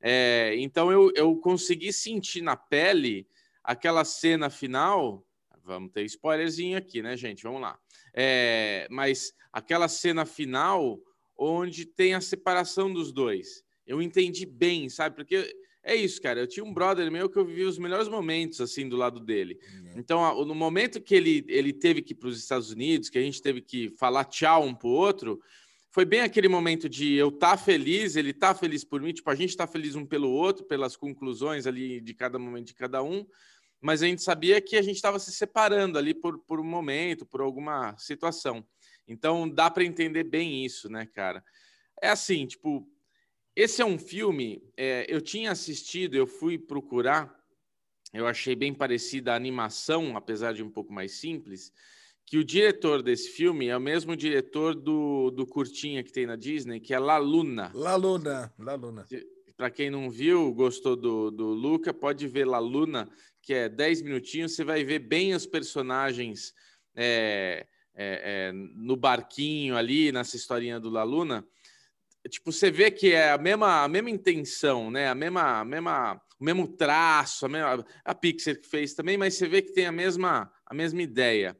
É, 0.00 0.54
então 0.56 0.90
eu, 0.90 1.12
eu 1.14 1.36
consegui 1.36 1.92
sentir 1.92 2.40
na 2.40 2.56
pele 2.56 3.28
aquela 3.62 4.04
cena 4.04 4.48
final. 4.48 5.24
Vamos 5.62 5.92
ter 5.92 6.04
spoilerzinho 6.04 6.78
aqui, 6.78 7.02
né, 7.02 7.16
gente? 7.16 7.42
Vamos 7.42 7.60
lá 7.60 7.78
é, 8.20 8.88
mas 8.90 9.32
aquela 9.52 9.86
cena 9.86 10.24
final 10.26 11.00
onde 11.36 11.86
tem 11.86 12.14
a 12.14 12.20
separação 12.20 12.92
dos 12.92 13.12
dois. 13.12 13.62
Eu 13.86 14.02
entendi 14.02 14.44
bem, 14.44 14.88
sabe? 14.88 15.14
Porque 15.14 15.56
é 15.82 15.94
isso, 15.94 16.20
cara. 16.20 16.40
Eu 16.40 16.46
tinha 16.46 16.64
um 16.64 16.72
brother 16.72 17.10
meu 17.10 17.28
que 17.28 17.38
eu 17.38 17.44
vivi 17.44 17.64
os 17.64 17.78
melhores 17.78 18.08
momentos 18.08 18.60
assim 18.60 18.88
do 18.88 18.96
lado 18.96 19.20
dele. 19.20 19.58
Uhum. 19.74 19.92
Então, 19.96 20.44
no 20.44 20.54
momento 20.54 21.00
que 21.00 21.14
ele, 21.14 21.44
ele 21.48 21.72
teve 21.72 22.02
que 22.02 22.12
ir 22.12 22.16
para 22.16 22.28
os 22.28 22.38
Estados 22.38 22.70
Unidos, 22.70 23.08
que 23.08 23.18
a 23.18 23.22
gente 23.22 23.40
teve 23.40 23.60
que 23.60 23.90
falar 23.98 24.24
tchau 24.24 24.64
um 24.64 24.74
para 24.74 24.88
o 24.88 24.92
outro, 24.92 25.40
foi 25.90 26.04
bem 26.04 26.20
aquele 26.20 26.48
momento 26.48 26.88
de 26.88 27.14
eu 27.14 27.28
estar 27.28 27.52
tá 27.52 27.56
feliz, 27.56 28.16
ele 28.16 28.32
tá 28.32 28.54
feliz 28.54 28.84
por 28.84 29.00
mim, 29.00 29.12
tipo, 29.12 29.30
a 29.30 29.34
gente 29.34 29.56
tá 29.56 29.66
feliz 29.66 29.94
um 29.94 30.04
pelo 30.04 30.30
outro, 30.30 30.64
pelas 30.64 30.96
conclusões 30.96 31.66
ali 31.66 32.00
de 32.00 32.14
cada 32.14 32.38
momento 32.38 32.66
de 32.66 32.74
cada 32.74 33.02
um 33.02 33.26
mas 33.80 34.02
a 34.02 34.06
gente 34.06 34.22
sabia 34.22 34.60
que 34.60 34.76
a 34.76 34.82
gente 34.82 34.96
estava 34.96 35.18
se 35.18 35.32
separando 35.32 35.98
ali 35.98 36.12
por, 36.12 36.38
por 36.40 36.60
um 36.60 36.64
momento, 36.64 37.24
por 37.24 37.40
alguma 37.40 37.96
situação. 37.96 38.66
Então 39.06 39.48
dá 39.48 39.70
para 39.70 39.84
entender 39.84 40.24
bem 40.24 40.64
isso, 40.64 40.88
né, 40.88 41.06
cara? 41.06 41.42
É 42.02 42.08
assim, 42.08 42.46
tipo, 42.46 42.88
esse 43.58 43.82
é 43.82 43.84
um 43.84 43.98
filme, 43.98 44.62
é, 44.76 45.04
eu 45.08 45.20
tinha 45.20 45.50
assistido, 45.50 46.14
eu 46.14 46.28
fui 46.28 46.56
procurar, 46.56 47.36
eu 48.14 48.24
achei 48.24 48.54
bem 48.54 48.72
parecida 48.72 49.32
a 49.32 49.36
animação, 49.36 50.16
apesar 50.16 50.54
de 50.54 50.62
um 50.62 50.70
pouco 50.70 50.92
mais 50.92 51.18
simples, 51.18 51.72
que 52.24 52.38
o 52.38 52.44
diretor 52.44 53.02
desse 53.02 53.30
filme 53.30 53.66
é 53.66 53.76
o 53.76 53.80
mesmo 53.80 54.14
diretor 54.14 54.76
do, 54.76 55.32
do 55.32 55.44
curtinha 55.44 56.04
que 56.04 56.12
tem 56.12 56.24
na 56.24 56.36
Disney, 56.36 56.78
que 56.78 56.94
é 56.94 57.00
La 57.00 57.18
Luna. 57.18 57.72
La 57.74 57.96
Luna, 57.96 58.54
La 58.60 58.76
Luna. 58.76 59.04
Para 59.56 59.70
quem 59.70 59.90
não 59.90 60.08
viu, 60.08 60.54
gostou 60.54 60.94
do, 60.94 61.28
do 61.32 61.48
Luca, 61.48 61.92
pode 61.92 62.28
ver 62.28 62.46
La 62.46 62.60
Luna, 62.60 63.10
que 63.42 63.52
é 63.52 63.68
10 63.68 64.02
minutinhos, 64.02 64.54
você 64.54 64.62
vai 64.62 64.84
ver 64.84 65.00
bem 65.00 65.34
os 65.34 65.46
personagens 65.46 66.54
é, 66.94 67.66
é, 67.92 68.50
é, 68.50 68.52
no 68.52 68.94
barquinho 68.94 69.76
ali, 69.76 70.12
nessa 70.12 70.36
historinha 70.36 70.78
do 70.78 70.90
La 70.90 71.02
Luna. 71.02 71.44
Tipo, 72.28 72.52
você 72.52 72.70
vê 72.70 72.90
que 72.90 73.12
é 73.12 73.32
a 73.32 73.38
mesma, 73.38 73.84
a 73.84 73.88
mesma 73.88 74.10
intenção, 74.10 74.90
né? 74.90 75.08
A 75.08 75.14
mesma, 75.14 75.60
a 75.60 75.64
mesma, 75.64 76.20
o 76.38 76.44
mesmo 76.44 76.68
traço, 76.68 77.46
a, 77.46 77.48
mesma, 77.48 77.84
a 78.04 78.14
Pixar 78.14 78.56
que 78.56 78.68
fez 78.68 78.94
também, 78.94 79.16
mas 79.16 79.34
você 79.34 79.48
vê 79.48 79.62
que 79.62 79.72
tem 79.72 79.86
a 79.86 79.92
mesma, 79.92 80.52
a 80.64 80.74
mesma 80.74 81.02
ideia. 81.02 81.56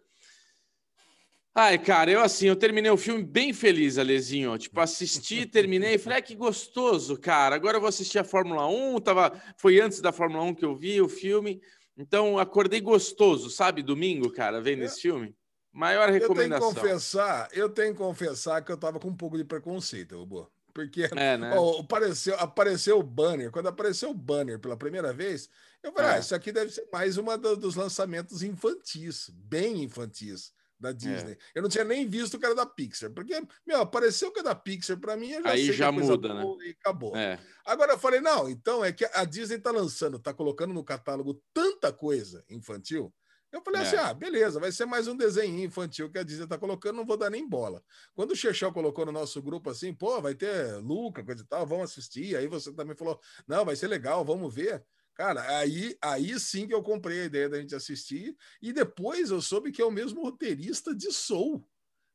Ai, 1.54 1.76
cara, 1.76 2.08
eu 2.08 2.20
assim, 2.20 2.46
eu 2.46 2.54
terminei 2.54 2.88
o 2.88 2.96
filme 2.96 3.24
bem 3.24 3.52
feliz, 3.52 3.98
Alezinho. 3.98 4.56
Tipo, 4.56 4.80
assisti, 4.80 5.44
terminei, 5.50 5.98
falei, 5.98 6.18
ah, 6.18 6.22
que 6.22 6.36
gostoso, 6.36 7.18
cara. 7.18 7.56
Agora 7.56 7.78
eu 7.78 7.80
vou 7.80 7.88
assistir 7.88 8.20
a 8.20 8.24
Fórmula 8.24 8.68
1, 8.68 9.00
tava, 9.00 9.32
foi 9.56 9.80
antes 9.80 10.00
da 10.00 10.12
Fórmula 10.12 10.44
1 10.44 10.54
que 10.54 10.64
eu 10.64 10.76
vi 10.76 11.00
o 11.00 11.08
filme. 11.08 11.60
Então, 11.96 12.38
acordei 12.38 12.80
gostoso, 12.80 13.50
sabe, 13.50 13.82
domingo, 13.82 14.30
cara, 14.30 14.60
vendo 14.60 14.84
esse 14.84 15.00
filme. 15.00 15.34
Maior 15.72 16.08
recomendação. 16.10 16.68
Eu 16.68 16.74
tenho 16.74 16.74
que 16.74 16.80
confessar, 16.80 17.48
eu 17.52 17.68
tenho 17.68 17.92
que 17.92 17.98
confessar 17.98 18.62
que 18.62 18.70
eu 18.70 18.76
tava 18.76 19.00
com 19.00 19.08
um 19.08 19.16
pouco 19.16 19.36
de 19.36 19.44
preconceito, 19.44 20.24
Boa. 20.24 20.48
Porque 20.78 21.08
é, 21.16 21.36
né? 21.36 21.56
ó, 21.58 21.80
apareceu, 21.80 22.36
apareceu 22.38 23.00
o 23.00 23.02
banner. 23.02 23.50
Quando 23.50 23.66
apareceu 23.66 24.10
o 24.10 24.14
banner 24.14 24.60
pela 24.60 24.76
primeira 24.76 25.12
vez, 25.12 25.50
eu 25.82 25.90
falei: 25.90 26.10
ah, 26.10 26.12
é. 26.12 26.16
ah, 26.18 26.20
isso 26.20 26.36
aqui 26.36 26.52
deve 26.52 26.70
ser 26.70 26.88
mais 26.92 27.16
uma 27.16 27.36
do, 27.36 27.56
dos 27.56 27.74
lançamentos 27.74 28.44
infantis, 28.44 29.28
bem 29.28 29.82
infantis 29.82 30.52
da 30.78 30.90
é. 30.90 30.92
Disney. 30.92 31.32
É. 31.32 31.38
Eu 31.56 31.62
não 31.62 31.68
tinha 31.68 31.82
nem 31.82 32.06
visto 32.06 32.34
o 32.34 32.38
cara 32.38 32.54
da 32.54 32.64
Pixar, 32.64 33.10
porque, 33.10 33.42
meu, 33.66 33.80
apareceu 33.80 34.30
que 34.30 34.38
é 34.38 34.42
da 34.44 34.54
Pixar 34.54 34.96
para 35.00 35.16
mim, 35.16 35.32
eu 35.32 35.42
já 35.42 35.50
Aí 35.50 35.66
sei 35.66 35.74
já 35.74 35.90
muda, 35.90 36.32
né? 36.32 36.44
E 36.64 36.70
acabou. 36.80 37.16
É. 37.16 37.40
Agora 37.66 37.94
eu 37.94 37.98
falei, 37.98 38.20
não, 38.20 38.48
então 38.48 38.84
é 38.84 38.92
que 38.92 39.04
a 39.04 39.24
Disney 39.24 39.58
tá 39.58 39.72
lançando, 39.72 40.20
tá 40.20 40.32
colocando 40.32 40.72
no 40.72 40.84
catálogo 40.84 41.42
tanta 41.52 41.92
coisa 41.92 42.44
infantil. 42.48 43.12
Eu 43.50 43.62
falei 43.62 43.82
assim: 43.82 43.96
é. 43.96 44.00
ah, 44.00 44.14
beleza, 44.14 44.60
vai 44.60 44.70
ser 44.70 44.84
mais 44.84 45.08
um 45.08 45.16
desenho 45.16 45.58
infantil 45.64 46.10
que 46.10 46.18
a 46.18 46.22
Disney 46.22 46.46
tá 46.46 46.58
colocando, 46.58 46.96
não 46.96 47.06
vou 47.06 47.16
dar 47.16 47.30
nem 47.30 47.48
bola. 47.48 47.82
Quando 48.14 48.32
o 48.32 48.36
Chechel 48.36 48.72
colocou 48.72 49.06
no 49.06 49.12
nosso 49.12 49.40
grupo 49.42 49.70
assim, 49.70 49.92
pô, 49.94 50.20
vai 50.20 50.34
ter 50.34 50.76
Luca, 50.76 51.24
coisa 51.24 51.42
e 51.42 51.46
tal, 51.46 51.66
vamos 51.66 51.90
assistir. 51.90 52.36
Aí 52.36 52.46
você 52.46 52.72
também 52.72 52.94
falou: 52.94 53.18
não, 53.46 53.64
vai 53.64 53.74
ser 53.74 53.88
legal, 53.88 54.24
vamos 54.24 54.54
ver. 54.54 54.84
Cara, 55.14 55.58
aí, 55.58 55.96
aí 56.00 56.38
sim 56.38 56.68
que 56.68 56.74
eu 56.74 56.82
comprei 56.82 57.22
a 57.22 57.24
ideia 57.24 57.48
da 57.48 57.60
gente 57.60 57.74
assistir. 57.74 58.36
E 58.62 58.72
depois 58.72 59.30
eu 59.30 59.40
soube 59.40 59.72
que 59.72 59.82
é 59.82 59.84
o 59.84 59.90
mesmo 59.90 60.22
roteirista 60.22 60.94
de 60.94 61.10
Soul. 61.10 61.66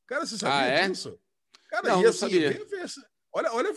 Cara, 0.08 0.26
você 0.26 0.38
sabia 0.38 0.58
ah, 0.58 0.66
é? 0.66 0.88
disso? 0.88 1.20
Cara, 1.70 1.90
não, 1.90 2.02
e 2.02 2.06
assim, 2.06 2.20
sabia. 2.20 2.52
Olha, 3.36 3.52
olha 3.52 3.74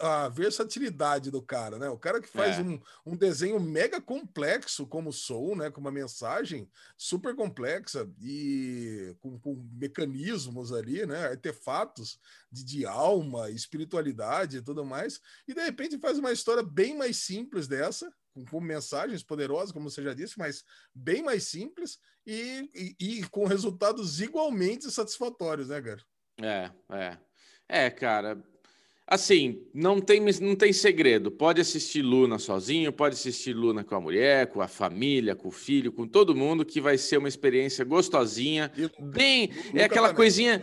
a, 0.00 0.28
versatilidade 0.28 1.28
do 1.28 1.42
cara, 1.42 1.76
né? 1.76 1.88
O 1.88 1.98
cara 1.98 2.20
que 2.20 2.28
faz 2.28 2.58
é. 2.58 2.62
um, 2.62 2.80
um 3.04 3.16
desenho 3.16 3.58
mega 3.58 4.00
complexo 4.00 4.86
como 4.86 5.12
Soul, 5.12 5.56
né? 5.56 5.70
Com 5.72 5.80
uma 5.80 5.90
mensagem 5.90 6.70
super 6.96 7.34
complexa 7.34 8.08
e 8.20 9.12
com, 9.18 9.40
com 9.40 9.68
mecanismos 9.72 10.72
ali, 10.72 11.04
né? 11.04 11.26
Artefatos 11.26 12.16
de, 12.50 12.62
de, 12.64 12.86
alma, 12.86 13.50
espiritualidade 13.50 14.58
e 14.58 14.62
tudo 14.62 14.84
mais. 14.84 15.20
E 15.48 15.52
de 15.52 15.60
repente 15.60 15.98
faz 15.98 16.16
uma 16.16 16.30
história 16.30 16.62
bem 16.62 16.96
mais 16.96 17.16
simples 17.16 17.66
dessa, 17.66 18.08
com, 18.32 18.44
com 18.44 18.60
mensagens 18.60 19.24
poderosas, 19.24 19.72
como 19.72 19.90
você 19.90 20.00
já 20.00 20.14
disse, 20.14 20.38
mas 20.38 20.64
bem 20.94 21.24
mais 21.24 21.48
simples 21.48 21.98
e, 22.24 22.70
e, 22.72 23.18
e 23.18 23.28
com 23.30 23.46
resultados 23.46 24.20
igualmente 24.20 24.88
satisfatórios, 24.92 25.70
né, 25.70 25.82
cara? 25.82 26.02
É, 26.40 26.70
é. 26.96 27.18
É, 27.68 27.90
cara, 27.90 28.42
Assim, 29.12 29.60
não 29.74 30.00
tem, 30.00 30.22
não 30.40 30.56
tem 30.56 30.72
segredo. 30.72 31.30
Pode 31.30 31.60
assistir 31.60 32.00
Luna 32.00 32.38
sozinho, 32.38 32.90
pode 32.90 33.14
assistir 33.14 33.52
Luna 33.52 33.84
com 33.84 33.94
a 33.94 34.00
mulher, 34.00 34.46
com 34.46 34.62
a 34.62 34.66
família, 34.66 35.36
com 35.36 35.48
o 35.48 35.50
filho, 35.50 35.92
com 35.92 36.08
todo 36.08 36.34
mundo, 36.34 36.64
que 36.64 36.80
vai 36.80 36.96
ser 36.96 37.18
uma 37.18 37.28
experiência 37.28 37.84
gostosinha. 37.84 38.72
Bem, 38.98 39.48
Luca 39.48 39.78
é 39.78 39.84
aquela 39.84 40.08
também. 40.08 40.16
coisinha. 40.16 40.58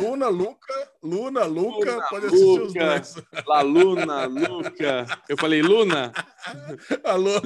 Luna, 0.00 0.28
Luca, 0.28 0.92
Luna, 1.02 1.44
Luca, 1.44 1.92
Luna, 1.92 2.08
pode 2.08 2.26
assistir 2.26 2.44
Luca, 2.44 2.64
os 2.64 3.14
dois. 3.14 3.14
La 3.46 3.60
Luna, 3.62 4.24
Luca. 4.26 5.06
Eu 5.28 5.36
falei 5.36 5.62
Luna? 5.62 6.12
Alô? 7.04 7.40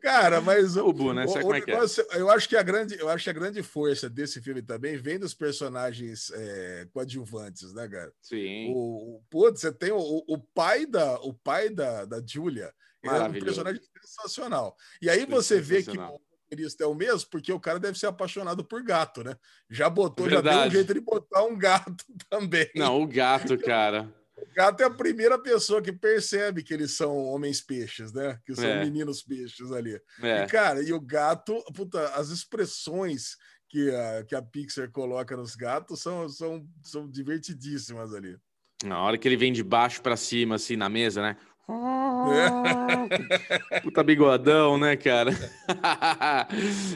Cara, 0.00 0.40
mas 0.40 0.76
o, 0.76 0.88
o, 0.88 1.12
né? 1.12 1.24
o, 1.26 1.32
o 1.32 1.54
é 1.54 1.60
negócio, 1.60 2.06
é. 2.12 2.20
eu 2.20 2.30
acho 2.30 2.48
que 2.48 2.56
a 2.56 2.62
grande, 2.62 2.98
eu 2.98 3.08
acho 3.08 3.24
que 3.24 3.30
a 3.30 3.34
grande 3.34 3.62
força 3.62 4.08
desse 4.08 4.40
filme 4.40 4.62
também 4.62 4.96
vem 4.96 5.18
dos 5.18 5.34
personagens 5.34 6.30
é, 6.32 6.86
coadjuvantes, 6.92 7.74
né, 7.74 7.88
cara? 7.88 8.12
Sim. 8.22 8.72
O, 8.72 9.16
o 9.16 9.22
putz, 9.28 9.60
você 9.60 9.72
tem 9.72 9.90
o, 9.90 10.24
o 10.28 10.38
pai 10.38 10.86
da 10.86 11.18
o 11.20 11.34
pai 11.34 11.70
da, 11.70 12.04
da 12.04 12.22
Julia, 12.24 12.72
é 13.02 13.10
um 13.10 13.32
personagem 13.32 13.80
sensacional. 14.04 14.76
E 15.02 15.10
aí 15.10 15.26
você 15.26 15.60
vê 15.60 15.82
que 15.82 15.98
o 15.98 16.20
roteirista 16.48 16.84
é 16.84 16.86
o 16.86 16.94
mesmo, 16.94 17.28
porque 17.30 17.52
o 17.52 17.60
cara 17.60 17.78
deve 17.78 17.98
ser 17.98 18.06
apaixonado 18.06 18.64
por 18.64 18.82
gato, 18.82 19.22
né? 19.22 19.36
Já 19.70 19.90
botou, 19.90 20.26
Verdade. 20.26 20.46
já 20.46 20.60
deu 20.62 20.68
um 20.68 20.70
jeito 20.70 20.94
de 20.94 21.00
botar 21.00 21.44
um 21.44 21.56
gato 21.56 22.04
também. 22.30 22.68
Não, 22.74 23.02
o 23.02 23.06
gato, 23.06 23.58
cara. 23.58 24.12
O 24.36 24.54
gato 24.54 24.80
é 24.82 24.86
a 24.86 24.90
primeira 24.90 25.38
pessoa 25.38 25.82
que 25.82 25.92
percebe 25.92 26.62
que 26.62 26.72
eles 26.72 26.92
são 26.92 27.16
homens 27.16 27.60
peixes, 27.60 28.12
né? 28.12 28.38
Que 28.46 28.54
são 28.54 28.64
é. 28.64 28.84
meninos 28.84 29.22
peixes 29.22 29.70
ali. 29.72 30.00
É. 30.22 30.44
E, 30.44 30.46
cara, 30.46 30.82
e 30.82 30.92
o 30.92 31.00
gato, 31.00 31.62
puta, 31.74 32.08
as 32.14 32.28
expressões 32.28 33.36
que 33.68 33.90
a, 33.90 34.24
que 34.24 34.34
a 34.34 34.42
Pixar 34.42 34.90
coloca 34.90 35.36
nos 35.36 35.54
gatos 35.54 36.00
são, 36.00 36.28
são, 36.28 36.66
são 36.82 37.10
divertidíssimas 37.10 38.14
ali. 38.14 38.36
Na 38.84 39.02
hora 39.02 39.18
que 39.18 39.26
ele 39.26 39.36
vem 39.36 39.52
de 39.52 39.64
baixo 39.64 40.00
para 40.00 40.16
cima, 40.16 40.54
assim, 40.54 40.76
na 40.76 40.88
mesa, 40.88 41.20
né? 41.20 41.36
É. 41.68 41.70
Puta 43.82 44.02
bigodão, 44.02 44.78
né, 44.78 44.96
cara? 44.96 45.32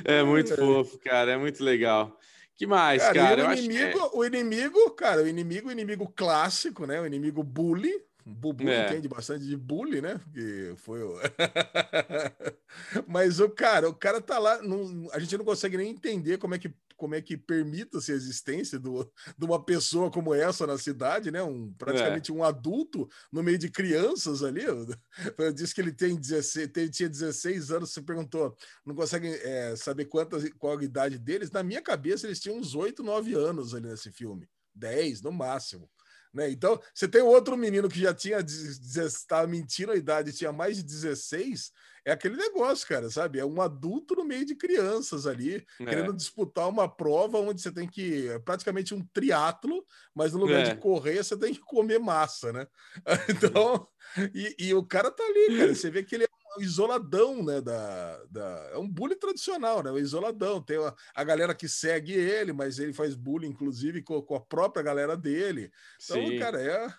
é 0.05 0.23
muito 0.23 0.57
fofo, 0.57 0.99
cara. 0.99 1.33
É 1.33 1.37
muito 1.37 1.63
legal. 1.63 2.19
Que 2.57 2.67
mais, 2.67 3.03
cara? 3.03 3.15
cara? 3.15 3.51
O, 3.51 3.53
inimigo, 3.53 3.99
é... 3.99 4.11
o 4.15 4.25
inimigo, 4.25 4.91
cara, 4.93 5.23
o 5.23 5.29
inimigo, 5.29 5.69
o 5.69 5.73
inimigo 5.73 6.11
clássico, 6.15 6.87
né? 6.87 7.01
O 7.01 7.07
inimigo 7.07 7.43
bully, 7.43 7.93
Bubu 8.25 8.69
é. 8.69 8.87
entende 8.87 9.09
bastante 9.09 9.45
de 9.45 9.57
bullying, 9.57 10.01
né? 10.01 10.21
Que 10.33 10.75
foi 10.77 11.03
o... 11.03 11.19
Mas 13.07 13.41
o 13.41 13.49
cara, 13.49 13.89
o 13.89 13.95
cara 13.95 14.21
tá 14.21 14.39
lá, 14.39 14.63
não, 14.63 15.09
a 15.13 15.19
gente 15.19 15.37
não 15.37 15.45
consegue 15.45 15.77
nem 15.77 15.91
entender 15.91 16.39
como 16.39 16.55
é 16.55 16.59
que 16.59 16.73
como 17.03 17.17
é 17.17 17.21
que 17.21 17.37
permita-se 17.37 18.13
a 18.13 18.15
existência 18.15 18.79
do, 18.79 19.11
de 19.37 19.45
uma 19.45 19.61
pessoa 19.61 20.09
como 20.09 20.33
essa 20.33 20.69
na 20.69 20.79
cidade, 20.79 21.33
né? 21.33 21.43
Um, 21.43 21.73
praticamente 21.73 22.31
é. 22.31 22.35
um 22.35 22.45
adulto 22.45 23.09
no 23.33 23.43
meio 23.43 23.59
de 23.59 23.69
crianças 23.69 24.45
ali. 24.45 24.63
Diz 25.53 25.73
que 25.73 25.81
ele 25.81 25.91
tem 25.91 26.15
16, 26.15 26.69
tem, 26.69 26.89
tinha 26.89 27.09
16 27.09 27.73
anos, 27.73 27.91
você 27.93 28.01
perguntou, 28.01 28.57
não 28.87 28.95
consegue 28.95 29.27
é, 29.29 29.75
saber 29.75 30.05
quantas, 30.05 30.49
qual 30.61 30.79
a 30.79 30.85
idade 30.85 31.19
deles. 31.19 31.51
Na 31.51 31.65
minha 31.65 31.83
cabeça, 31.83 32.29
eles 32.29 32.39
tinham 32.39 32.57
uns 32.57 32.73
8, 32.73 33.03
9 33.03 33.35
anos 33.35 33.75
ali 33.75 33.89
nesse 33.89 34.13
filme. 34.13 34.49
10 34.73 35.23
no 35.23 35.33
máximo. 35.33 35.91
Né? 36.33 36.51
Então, 36.51 36.81
você 36.95 37.07
tem 37.07 37.21
outro 37.21 37.57
menino 37.57 37.89
que 37.89 38.01
já 38.01 38.15
tinha 38.15 38.39
estava 38.39 39.47
mentindo 39.47 39.93
a 39.93 39.97
idade, 39.97 40.33
tinha 40.33 40.53
mais 40.53 40.77
de 40.77 40.83
16, 40.83 41.73
é 42.05 42.13
aquele 42.13 42.37
negócio, 42.37 42.87
cara, 42.89 43.09
sabe? 43.11 43.39
É 43.39 43.45
um 43.45 43.61
adulto 43.61 44.17
no 44.17 44.25
meio 44.25 44.45
de 44.45 44.57
crianças 44.57 45.27
ali, 45.27 45.65
é. 45.81 45.85
querendo 45.85 46.13
disputar 46.13 46.69
uma 46.69 46.89
prova 46.89 47.39
onde 47.39 47.61
você 47.61 47.71
tem 47.71 47.89
que 47.89 48.29
é 48.29 48.39
praticamente 48.39 48.95
um 48.95 49.05
triatlo, 49.13 49.85
mas 50.15 50.33
no 50.33 50.41
lugar 50.41 50.61
é. 50.61 50.75
de 50.75 50.81
correr 50.81 51.23
você 51.23 51.37
tem 51.37 51.55
que 51.55 51.61
comer 51.61 51.99
massa, 52.01 52.53
né? 52.53 52.67
Então, 53.29 53.87
e, 54.35 54.55
e, 54.59 54.75
o 54.75 54.85
cara 54.85 55.11
tá 55.11 55.23
ali, 55.23 55.59
cara, 55.59 55.75
você 55.75 55.91
vê 55.91 56.03
que 56.03 56.15
ele 56.15 56.25
é 56.25 56.29
isoladão, 56.59 57.43
né? 57.43 57.61
Da, 57.61 58.25
da, 58.31 58.71
é 58.73 58.79
um 58.79 58.89
bullying 58.89 59.19
tradicional, 59.19 59.83
né? 59.83 59.91
O 59.91 59.99
isoladão. 59.99 60.63
Tem 60.63 60.77
a, 60.79 60.95
a 61.15 61.25
galera 61.25 61.55
que 61.55 61.69
segue 61.69 62.13
ele, 62.13 62.53
mas 62.53 62.79
ele 62.79 62.93
faz 62.93 63.15
bullying, 63.15 63.49
inclusive, 63.49 64.03
com, 64.03 64.21
com 64.23 64.35
a 64.35 64.41
própria 64.41 64.83
galera 64.83 65.17
dele. 65.17 65.71
Então, 66.03 66.27
Sim. 66.27 66.39
cara, 66.39 66.61
é, 66.61 66.95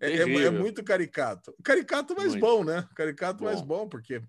é, 0.00 0.12
é, 0.16 0.22
é, 0.22 0.50
muito 0.50 0.82
caricato. 0.84 1.54
Caricato 1.62 2.14
mais 2.14 2.32
muito. 2.32 2.40
bom, 2.40 2.64
né? 2.64 2.86
Caricato 2.94 3.40
bom. 3.40 3.44
mais 3.46 3.60
bom, 3.60 3.88
porque 3.88 4.22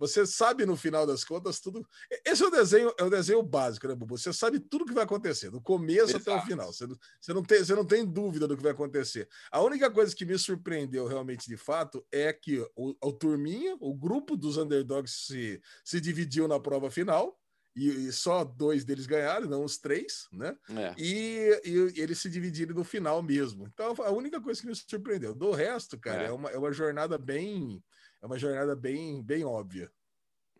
você 0.00 0.26
sabe 0.26 0.64
no 0.64 0.76
final 0.76 1.06
das 1.06 1.22
contas 1.22 1.60
tudo. 1.60 1.86
Esse 2.24 2.42
é 2.42 2.46
o 2.46 2.50
desenho, 2.50 2.90
é 2.98 3.04
o 3.04 3.10
desenho 3.10 3.42
básico, 3.42 3.86
né, 3.86 3.94
Bubu? 3.94 4.16
Você 4.16 4.32
sabe 4.32 4.58
tudo 4.58 4.86
que 4.86 4.94
vai 4.94 5.04
acontecer, 5.04 5.50
do 5.50 5.60
começo 5.60 6.16
Exato. 6.16 6.30
até 6.30 6.42
o 6.42 6.46
final. 6.46 6.72
Você, 6.72 6.86
você, 7.20 7.34
não 7.34 7.42
tem, 7.42 7.58
você 7.58 7.74
não 7.74 7.84
tem 7.84 8.06
dúvida 8.06 8.48
do 8.48 8.56
que 8.56 8.62
vai 8.62 8.72
acontecer. 8.72 9.28
A 9.52 9.60
única 9.60 9.90
coisa 9.90 10.16
que 10.16 10.24
me 10.24 10.38
surpreendeu 10.38 11.06
realmente 11.06 11.46
de 11.46 11.56
fato 11.58 12.02
é 12.10 12.32
que 12.32 12.66
o, 12.74 12.96
o 12.98 13.12
turminha, 13.12 13.76
o 13.78 13.94
grupo 13.94 14.38
dos 14.38 14.56
underdogs 14.56 15.26
se, 15.26 15.60
se 15.84 16.00
dividiu 16.00 16.48
na 16.48 16.58
prova 16.58 16.90
final. 16.90 17.38
E, 17.76 18.08
e 18.08 18.12
só 18.12 18.42
dois 18.42 18.84
deles 18.84 19.06
ganharam, 19.06 19.46
não 19.46 19.62
os 19.62 19.78
três, 19.78 20.26
né? 20.32 20.56
É. 20.70 20.94
E, 20.98 21.60
e, 21.64 22.00
eles 22.00 22.18
se 22.18 22.28
dividiram 22.28 22.74
no 22.74 22.82
final 22.82 23.22
mesmo. 23.22 23.68
Então, 23.72 23.94
a 24.02 24.10
única 24.10 24.40
coisa 24.40 24.60
que 24.60 24.66
me 24.66 24.74
surpreendeu. 24.74 25.34
Do 25.34 25.52
resto, 25.52 25.96
cara, 25.96 26.22
é, 26.22 26.26
é 26.26 26.32
uma, 26.32 26.50
é 26.50 26.58
uma 26.58 26.72
jornada 26.72 27.16
bem 27.16 27.80
é 28.22 28.26
uma 28.26 28.38
jornada 28.38 28.76
bem, 28.76 29.22
bem 29.22 29.44
óbvia. 29.44 29.90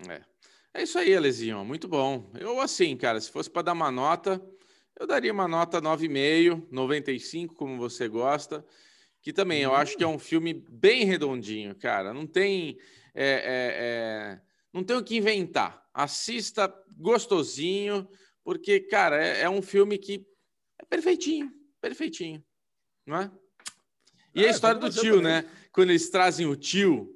É. 0.08 0.22
É 0.72 0.84
isso 0.84 0.98
aí, 0.98 1.14
Alezinho. 1.14 1.64
Muito 1.64 1.88
bom. 1.88 2.30
Eu, 2.38 2.60
assim, 2.60 2.96
cara, 2.96 3.20
se 3.20 3.30
fosse 3.30 3.50
para 3.50 3.62
dar 3.62 3.72
uma 3.72 3.90
nota, 3.90 4.40
eu 4.98 5.06
daria 5.06 5.32
uma 5.32 5.48
nota 5.48 5.82
9,5, 5.82 6.68
95, 6.70 7.54
como 7.54 7.76
você 7.76 8.08
gosta. 8.08 8.64
Que 9.20 9.32
também 9.32 9.62
eu 9.62 9.74
acho 9.74 9.96
que 9.96 10.04
é 10.04 10.06
um 10.06 10.18
filme 10.18 10.54
bem 10.70 11.04
redondinho, 11.04 11.74
cara. 11.74 12.14
Não 12.14 12.26
tem. 12.26 12.78
É, 13.12 13.24
é, 13.24 13.76
é... 14.36 14.40
não 14.72 14.84
tem 14.84 14.96
o 14.96 15.02
que 15.02 15.16
inventar. 15.16 15.84
Assista 15.92 16.72
gostosinho, 16.96 18.08
porque, 18.44 18.78
cara, 18.80 19.22
é, 19.22 19.42
é 19.42 19.50
um 19.50 19.60
filme 19.60 19.98
que 19.98 20.24
é 20.78 20.84
perfeitinho, 20.84 21.52
perfeitinho, 21.80 22.42
não 23.04 23.16
é? 23.16 23.30
E 24.34 24.44
a 24.44 24.46
é, 24.46 24.50
história 24.50 24.78
do 24.78 24.88
tio, 24.88 25.20
né? 25.20 25.44
Quando 25.72 25.90
eles 25.90 26.08
trazem 26.08 26.46
o 26.46 26.54
tio, 26.54 27.12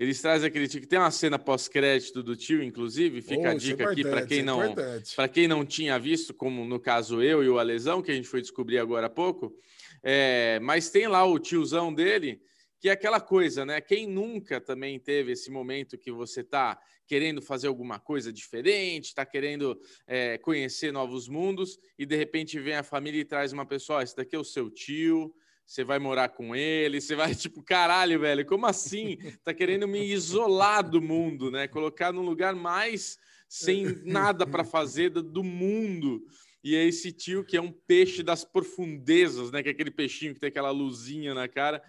eles 0.00 0.18
trazem 0.18 0.48
aquele 0.48 0.66
tio 0.66 0.80
que 0.80 0.86
tem 0.86 0.98
uma 0.98 1.10
cena 1.10 1.38
pós-crédito 1.38 2.22
do 2.22 2.34
tio, 2.34 2.62
inclusive. 2.62 3.20
Fica 3.20 3.42
oh, 3.42 3.46
a 3.48 3.52
é 3.52 3.54
dica 3.54 3.82
é 3.82 3.86
aqui 3.86 4.02
para 4.02 4.24
quem 4.24 4.42
não 4.42 4.62
é 4.62 4.74
para 5.14 5.28
quem 5.28 5.46
não 5.46 5.62
tinha 5.62 5.98
visto, 5.98 6.32
como 6.32 6.64
no 6.64 6.80
caso 6.80 7.22
eu 7.22 7.44
e 7.44 7.50
o 7.50 7.58
Alesão, 7.58 8.00
que 8.00 8.10
a 8.10 8.14
gente 8.14 8.26
foi 8.26 8.40
descobrir 8.40 8.78
agora 8.78 9.08
há 9.08 9.10
pouco. 9.10 9.54
É, 10.02 10.58
mas 10.62 10.88
tem 10.88 11.06
lá 11.06 11.22
o 11.26 11.38
tiozão 11.38 11.92
dele, 11.92 12.40
que 12.80 12.88
é 12.88 12.92
aquela 12.92 13.20
coisa, 13.20 13.66
né? 13.66 13.78
Quem 13.78 14.06
nunca 14.06 14.58
também 14.58 14.98
teve 14.98 15.32
esse 15.32 15.50
momento 15.50 15.98
que 15.98 16.10
você 16.10 16.40
está 16.40 16.80
querendo 17.06 17.42
fazer 17.42 17.66
alguma 17.66 17.98
coisa 17.98 18.32
diferente, 18.32 19.08
está 19.08 19.26
querendo 19.26 19.78
é, 20.06 20.38
conhecer 20.38 20.90
novos 20.94 21.28
mundos, 21.28 21.78
e 21.98 22.06
de 22.06 22.16
repente 22.16 22.58
vem 22.58 22.76
a 22.76 22.82
família 22.82 23.20
e 23.20 23.24
traz 23.24 23.52
uma 23.52 23.66
pessoa: 23.66 23.98
oh, 23.98 24.02
esse 24.02 24.16
daqui 24.16 24.34
é 24.34 24.38
o 24.38 24.44
seu 24.44 24.70
tio, 24.70 25.34
você 25.70 25.84
vai 25.84 26.00
morar 26.00 26.30
com 26.30 26.56
ele, 26.56 27.00
você 27.00 27.14
vai, 27.14 27.32
tipo, 27.36 27.62
caralho, 27.62 28.18
velho, 28.18 28.44
como 28.44 28.66
assim? 28.66 29.16
Tá 29.44 29.54
querendo 29.54 29.86
me 29.86 30.04
isolar 30.04 30.82
do 30.82 31.00
mundo, 31.00 31.48
né? 31.48 31.68
Colocar 31.68 32.12
num 32.12 32.22
lugar 32.22 32.56
mais 32.56 33.16
sem 33.48 33.84
nada 34.04 34.44
para 34.44 34.64
fazer 34.64 35.10
do 35.10 35.44
mundo. 35.44 36.26
E 36.64 36.74
é 36.74 36.84
esse 36.84 37.12
tio 37.12 37.44
que 37.44 37.56
é 37.56 37.62
um 37.62 37.70
peixe 37.70 38.20
das 38.20 38.44
profundezas, 38.44 39.52
né? 39.52 39.62
Que 39.62 39.68
é 39.68 39.72
aquele 39.72 39.92
peixinho 39.92 40.34
que 40.34 40.40
tem 40.40 40.48
aquela 40.48 40.72
luzinha 40.72 41.34
na 41.34 41.46
cara. 41.46 41.80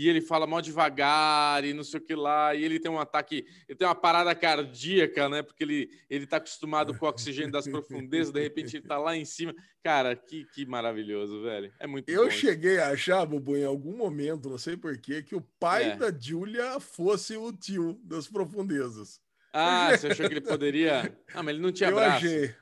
E 0.00 0.08
ele 0.08 0.22
fala 0.22 0.46
mal 0.46 0.62
devagar 0.62 1.62
e 1.62 1.74
não 1.74 1.84
sei 1.84 2.00
o 2.00 2.02
que 2.02 2.14
lá. 2.14 2.54
E 2.54 2.64
ele 2.64 2.80
tem 2.80 2.90
um 2.90 2.98
ataque, 2.98 3.44
ele 3.68 3.76
tem 3.76 3.86
uma 3.86 3.94
parada 3.94 4.34
cardíaca, 4.34 5.28
né? 5.28 5.42
Porque 5.42 5.62
ele, 5.62 5.90
ele 6.08 6.26
tá 6.26 6.38
acostumado 6.38 6.96
com 6.96 7.04
o 7.04 7.08
oxigênio 7.10 7.52
das 7.52 7.68
profundezas, 7.68 8.32
de 8.32 8.40
repente 8.40 8.78
ele 8.78 8.86
tá 8.86 8.96
lá 8.96 9.14
em 9.14 9.26
cima. 9.26 9.54
Cara, 9.84 10.16
que, 10.16 10.46
que 10.54 10.64
maravilhoso, 10.64 11.42
velho. 11.42 11.70
É 11.78 11.86
muito 11.86 12.08
Eu 12.08 12.24
bom. 12.24 12.30
cheguei 12.30 12.78
a 12.78 12.92
achar, 12.92 13.26
Bubu, 13.26 13.58
em 13.58 13.64
algum 13.66 13.94
momento, 13.94 14.48
não 14.48 14.56
sei 14.56 14.74
porquê, 14.74 15.22
que 15.22 15.36
o 15.36 15.42
pai 15.60 15.90
é. 15.90 15.96
da 15.96 16.10
Julia 16.10 16.80
fosse 16.80 17.36
o 17.36 17.52
tio 17.52 18.00
das 18.02 18.26
profundezas. 18.26 19.20
Ah, 19.52 19.90
você 19.94 20.06
achou 20.06 20.26
que 20.26 20.32
ele 20.32 20.40
poderia. 20.40 21.14
Ah, 21.34 21.42
mas 21.42 21.54
ele 21.54 21.62
não 21.62 21.72
tinha 21.72 21.90
eu 21.90 21.96
braço. 21.96 22.24
Achei. 22.24 22.54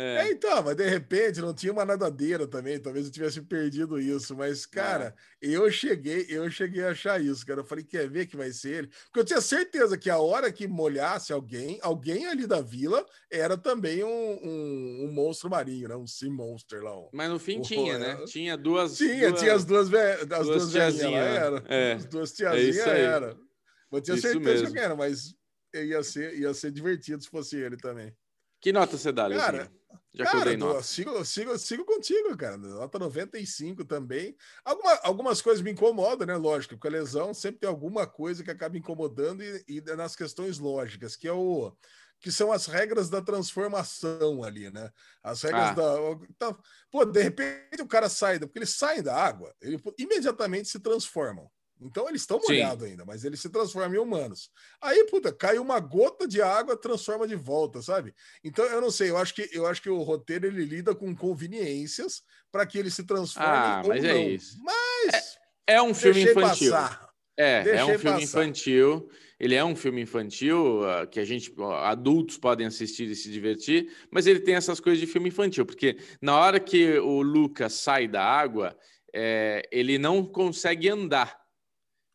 É. 0.00 0.28
é. 0.28 0.30
então, 0.30 0.62
mas 0.62 0.76
de 0.76 0.88
repente 0.88 1.40
não 1.40 1.52
tinha 1.52 1.72
uma 1.72 1.84
nadadeira 1.84 2.46
também, 2.46 2.78
talvez 2.78 3.04
eu 3.04 3.10
tivesse 3.10 3.42
perdido 3.42 3.98
isso, 3.98 4.36
mas 4.36 4.64
cara, 4.64 5.12
é. 5.42 5.48
eu 5.48 5.68
cheguei, 5.72 6.24
eu 6.28 6.48
cheguei 6.48 6.84
a 6.84 6.90
achar 6.90 7.20
isso, 7.20 7.44
cara. 7.44 7.62
Eu 7.62 7.64
falei, 7.64 7.82
quer 7.82 8.08
ver 8.08 8.26
que 8.26 8.36
vai 8.36 8.52
ser 8.52 8.76
ele? 8.76 8.90
Porque 9.06 9.18
eu 9.18 9.24
tinha 9.24 9.40
certeza 9.40 9.98
que 9.98 10.08
a 10.08 10.18
hora 10.18 10.52
que 10.52 10.68
molhasse 10.68 11.32
alguém, 11.32 11.80
alguém 11.82 12.26
ali 12.26 12.46
da 12.46 12.60
vila 12.60 13.04
era 13.28 13.58
também 13.58 14.04
um, 14.04 14.08
um, 14.08 15.06
um 15.06 15.12
monstro 15.12 15.50
marinho, 15.50 15.88
né? 15.88 15.96
Um 15.96 16.06
sea 16.06 16.30
monster 16.30 16.80
lá. 16.80 16.96
Um, 16.96 17.08
mas 17.12 17.28
no 17.28 17.40
fim 17.40 17.60
tinha, 17.60 17.98
né? 17.98 18.24
Tinha 18.26 18.56
duas. 18.56 18.96
Tinha, 18.96 19.30
duas, 19.30 19.40
tinha 19.40 19.54
as 19.54 19.64
duas, 19.64 19.92
as 19.92 20.28
duas, 20.28 20.46
duas 20.46 20.70
tiazinhas, 20.70 21.26
era. 21.26 21.64
É. 21.66 21.92
As 21.94 22.04
duas 22.04 22.32
tiazinhas 22.32 22.86
é 22.86 23.00
era. 23.00 23.36
Eu 23.90 24.00
tinha 24.00 24.16
isso 24.16 24.28
certeza 24.28 24.62
mesmo. 24.62 24.72
que 24.72 24.78
era, 24.78 24.94
mas 24.94 25.34
ia 25.74 26.04
ser, 26.04 26.38
ia 26.38 26.54
ser 26.54 26.70
divertido 26.70 27.20
se 27.20 27.28
fosse 27.28 27.56
ele 27.56 27.76
também. 27.76 28.14
Que 28.60 28.72
nota 28.72 28.96
você 28.96 29.12
dá, 29.12 29.28
Cara, 29.30 29.70
já 30.14 30.24
cara, 30.24 30.36
que 30.36 30.42
eu 30.42 30.44
dei 30.44 30.56
nota. 30.56 30.82
Sigo, 30.82 31.24
sigo, 31.24 31.58
sigo 31.58 31.84
contigo, 31.84 32.36
cara. 32.36 32.56
Nota 32.56 32.98
95 32.98 33.84
também. 33.84 34.36
Alguma, 34.64 34.94
algumas 35.02 35.40
coisas 35.40 35.62
me 35.62 35.70
incomodam, 35.70 36.26
né? 36.26 36.36
Lógico, 36.36 36.74
porque 36.74 36.88
a 36.88 36.90
lesão 36.90 37.32
sempre 37.32 37.60
tem 37.60 37.68
alguma 37.68 38.06
coisa 38.06 38.42
que 38.42 38.50
acaba 38.50 38.76
incomodando 38.76 39.42
e, 39.42 39.64
e 39.68 39.80
nas 39.96 40.16
questões 40.16 40.58
lógicas, 40.58 41.16
que 41.16 41.28
é 41.28 41.32
o 41.32 41.72
que 42.20 42.32
são 42.32 42.50
as 42.50 42.66
regras 42.66 43.08
da 43.08 43.22
transformação 43.22 44.42
ali, 44.42 44.70
né? 44.70 44.90
As 45.22 45.42
regras 45.42 45.70
ah. 45.70 45.74
da. 45.74 45.94
Então, 46.28 46.58
pô, 46.90 47.04
de 47.04 47.22
repente 47.22 47.80
o 47.80 47.86
cara 47.86 48.08
sai, 48.08 48.38
porque 48.40 48.58
eles 48.58 48.76
saem 48.76 49.02
da 49.02 49.14
água, 49.14 49.54
ele 49.60 49.80
imediatamente 49.96 50.68
se 50.68 50.80
transformam. 50.80 51.48
Então 51.80 52.08
eles 52.08 52.22
estão 52.22 52.40
molhados 52.40 52.84
ainda, 52.84 53.04
mas 53.04 53.24
eles 53.24 53.40
se 53.40 53.48
transformam 53.48 53.94
em 53.94 53.98
humanos. 53.98 54.50
Aí, 54.80 55.04
puta, 55.04 55.32
cai 55.32 55.58
uma 55.58 55.78
gota 55.78 56.26
de 56.26 56.42
água, 56.42 56.76
transforma 56.76 57.26
de 57.26 57.36
volta, 57.36 57.80
sabe? 57.80 58.14
Então 58.42 58.64
eu 58.66 58.80
não 58.80 58.90
sei, 58.90 59.10
eu 59.10 59.16
acho 59.16 59.34
que 59.34 59.48
eu 59.52 59.66
acho 59.66 59.80
que 59.80 59.90
o 59.90 60.02
roteiro 60.02 60.46
ele 60.46 60.64
lida 60.64 60.94
com 60.94 61.14
conveniências 61.14 62.22
para 62.50 62.66
que 62.66 62.78
ele 62.78 62.90
se 62.90 63.04
transforme 63.04 63.48
ah, 63.48 63.82
mas 63.86 64.04
é 64.04 64.14
não. 64.14 64.28
Isso. 64.28 64.58
Mas 64.62 65.38
é, 65.66 65.74
é 65.74 65.82
um 65.82 65.94
filme 65.94 66.22
infantil. 66.22 66.72
Passar. 66.72 67.08
É, 67.36 67.62
Deixei 67.62 67.80
é 67.80 67.84
um 67.84 67.98
filme 67.98 68.20
passar. 68.20 68.22
infantil. 68.22 69.10
Ele 69.38 69.54
é 69.54 69.64
um 69.64 69.76
filme 69.76 70.02
infantil 70.02 70.80
uh, 70.80 71.06
que 71.08 71.20
a 71.20 71.24
gente, 71.24 71.54
adultos 71.84 72.36
podem 72.36 72.66
assistir 72.66 73.08
e 73.08 73.14
se 73.14 73.30
divertir, 73.30 73.88
mas 74.10 74.26
ele 74.26 74.40
tem 74.40 74.56
essas 74.56 74.80
coisas 74.80 74.98
de 74.98 75.06
filme 75.06 75.28
infantil, 75.28 75.64
porque 75.64 75.96
na 76.20 76.36
hora 76.36 76.58
que 76.58 76.98
o 76.98 77.22
Lucas 77.22 77.74
sai 77.74 78.08
da 78.08 78.24
água, 78.24 78.76
é, 79.14 79.62
ele 79.70 79.96
não 79.96 80.24
consegue 80.24 80.88
andar 80.88 81.38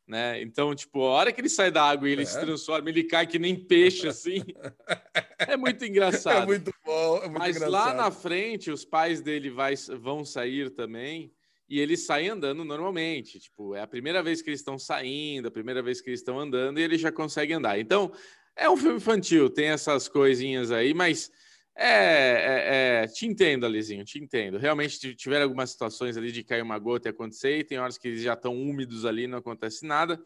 né? 0.08 0.42
Então, 0.42 0.76
tipo, 0.76 1.02
a 1.02 1.12
hora 1.12 1.32
que 1.32 1.40
ele 1.40 1.50
sai 1.50 1.72
da 1.72 1.84
água 1.84 2.08
e 2.08 2.12
ele 2.12 2.24
é. 2.24 2.26
se 2.26 2.40
transforma, 2.40 2.90
ele 2.90 3.04
cai 3.04 3.26
que 3.26 3.40
nem 3.40 3.56
peixe, 3.56 4.08
assim. 4.08 4.44
é 5.40 5.56
muito 5.56 5.84
engraçado. 5.86 6.44
É 6.44 6.46
muito 6.46 6.74
bom. 6.86 7.18
É 7.18 7.28
muito 7.28 7.40
Mas 7.40 7.56
engraçado. 7.56 7.72
lá 7.72 7.94
na 7.94 8.12
frente, 8.12 8.70
os 8.72 8.84
pais 8.84 9.22
dele 9.22 9.50
vai, 9.50 9.76
vão 10.00 10.26
sair 10.26 10.70
também 10.70 11.32
e 11.70 11.80
eles 11.80 12.06
saem 12.06 12.30
andando 12.30 12.64
normalmente. 12.64 13.40
Tipo, 13.40 13.76
é 13.76 13.82
a 13.82 13.88
primeira 13.88 14.22
vez 14.22 14.42
que 14.42 14.50
eles 14.50 14.60
estão 14.60 14.78
saindo, 14.78 15.48
a 15.48 15.52
primeira 15.52 15.82
vez 15.82 16.02
que 16.02 16.10
eles 16.10 16.20
estão 16.20 16.40
andando 16.40 16.80
e 16.80 16.84
ele 16.84 16.98
já 16.98 17.12
consegue 17.12 17.54
andar. 17.54 17.80
Então, 17.80 18.12
é 18.56 18.70
um 18.70 18.78
filme 18.78 18.98
infantil, 18.98 19.50
tem 19.50 19.68
essas 19.68 20.08
coisinhas 20.08 20.72
aí, 20.72 20.94
mas 20.94 21.32
é, 21.76 21.88
é, 21.88 23.04
é, 23.04 23.08
te 23.08 23.26
entendo, 23.26 23.66
Alizinho, 23.66 24.06
te 24.06 24.20
entendo. 24.20 24.58
Realmente 24.58 25.16
tiveram 25.16 25.44
algumas 25.44 25.72
situações 25.72 26.16
ali 26.16 26.32
de 26.32 26.44
cair 26.44 26.62
uma 26.62 26.78
gota 26.78 27.10
e 27.10 27.12
acontecer, 27.12 27.60
e 27.60 27.64
tem 27.64 27.80
horas 27.80 27.98
que 27.98 28.08
eles 28.08 28.22
já 28.22 28.34
estão 28.34 28.56
úmidos 28.56 29.06
ali, 29.06 29.28
não 29.28 29.40
acontece 29.40 29.86
nada. 29.86 30.20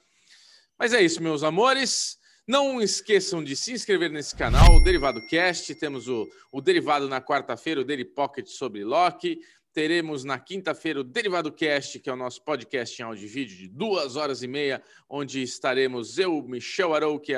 Mas 0.78 0.94
é 0.94 1.02
isso, 1.02 1.24
meus 1.24 1.44
amores. 1.44 2.18
Não 2.48 2.82
esqueçam 2.82 3.44
de 3.44 3.58
se 3.58 3.74
inscrever 3.74 4.10
nesse 4.10 4.34
canal, 4.34 4.76
o 4.76 4.80
Derivado 4.80 5.20
Cast. 5.28 5.74
Temos 5.76 6.08
o, 6.08 6.26
o 6.52 6.62
Derivado 6.62 7.08
na 7.10 7.22
quarta-feira, 7.22 7.82
o 7.82 7.84
Daily 7.84 8.06
Pocket 8.06 8.48
sobre 8.48 8.86
Loki 8.86 9.40
teremos 9.78 10.24
na 10.24 10.40
quinta-feira 10.40 11.02
o 11.02 11.04
Derivado 11.04 11.52
Cast, 11.52 12.00
que 12.00 12.10
é 12.10 12.14
o 12.14 12.16
nosso 12.16 12.42
podcast 12.42 13.00
em 13.00 13.06
áudio 13.06 13.26
e 13.26 13.28
vídeo 13.28 13.56
de 13.56 13.68
duas 13.68 14.16
horas 14.16 14.42
e 14.42 14.48
meia, 14.48 14.82
onde 15.08 15.44
estaremos 15.44 16.18
eu, 16.18 16.42
Michel 16.42 16.96
Arouque, 16.96 17.32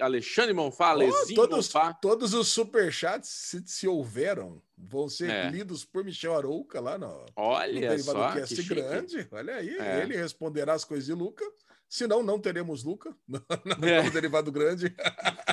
Alexandre 0.00 0.52
Monfá, 0.52 0.96
oh, 0.96 1.34
todos, 1.36 1.68
Monfá. 1.68 1.92
Todos 1.94 2.34
os 2.34 2.48
superchats, 2.48 3.28
se, 3.28 3.62
se 3.64 3.86
houveram, 3.86 4.60
vão 4.76 5.08
ser 5.08 5.30
é. 5.30 5.48
lidos 5.48 5.84
por 5.84 6.02
Michel 6.02 6.34
Arouca 6.34 6.80
lá 6.80 6.98
no, 6.98 7.26
Olha 7.36 7.72
no 7.72 7.80
Derivado 7.80 8.18
só, 8.18 8.32
Cast 8.32 8.62
grande. 8.64 9.28
Olha 9.30 9.54
aí, 9.54 9.78
é. 9.78 10.02
ele 10.02 10.16
responderá 10.16 10.72
as 10.72 10.84
coisas 10.84 11.06
de 11.06 11.12
Luca. 11.12 11.44
Senão, 11.88 12.24
não 12.24 12.40
teremos 12.40 12.82
Luca 12.82 13.14
no, 13.28 13.40
no 13.78 13.86
é. 13.86 14.10
Derivado 14.10 14.50
Grande. 14.50 14.92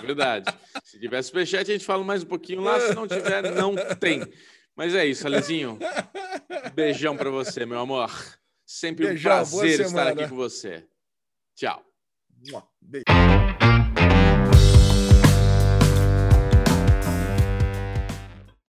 Verdade. 0.02 0.52
Se 0.84 1.00
tiver 1.00 1.22
superchat, 1.22 1.70
a 1.70 1.74
gente 1.74 1.86
fala 1.86 2.04
mais 2.04 2.24
um 2.24 2.26
pouquinho 2.26 2.62
lá. 2.62 2.80
Se 2.80 2.96
não 2.96 3.08
tiver, 3.08 3.54
não 3.54 3.76
tem. 4.00 4.22
Mas 4.82 4.96
é 4.96 5.06
isso, 5.06 5.28
Alezinho. 5.28 5.78
Beijão 6.74 7.16
para 7.16 7.30
você, 7.30 7.68
meu 7.68 7.78
amor. 7.78 8.10
Sempre 8.66 9.10
Beijão, 9.10 9.32
um 9.32 9.36
prazer 9.36 9.80
estar 9.80 10.08
aqui 10.08 10.28
com 10.28 10.36
você. 10.36 10.88
Tchau. 11.56 11.86
Beijo. 12.82 13.31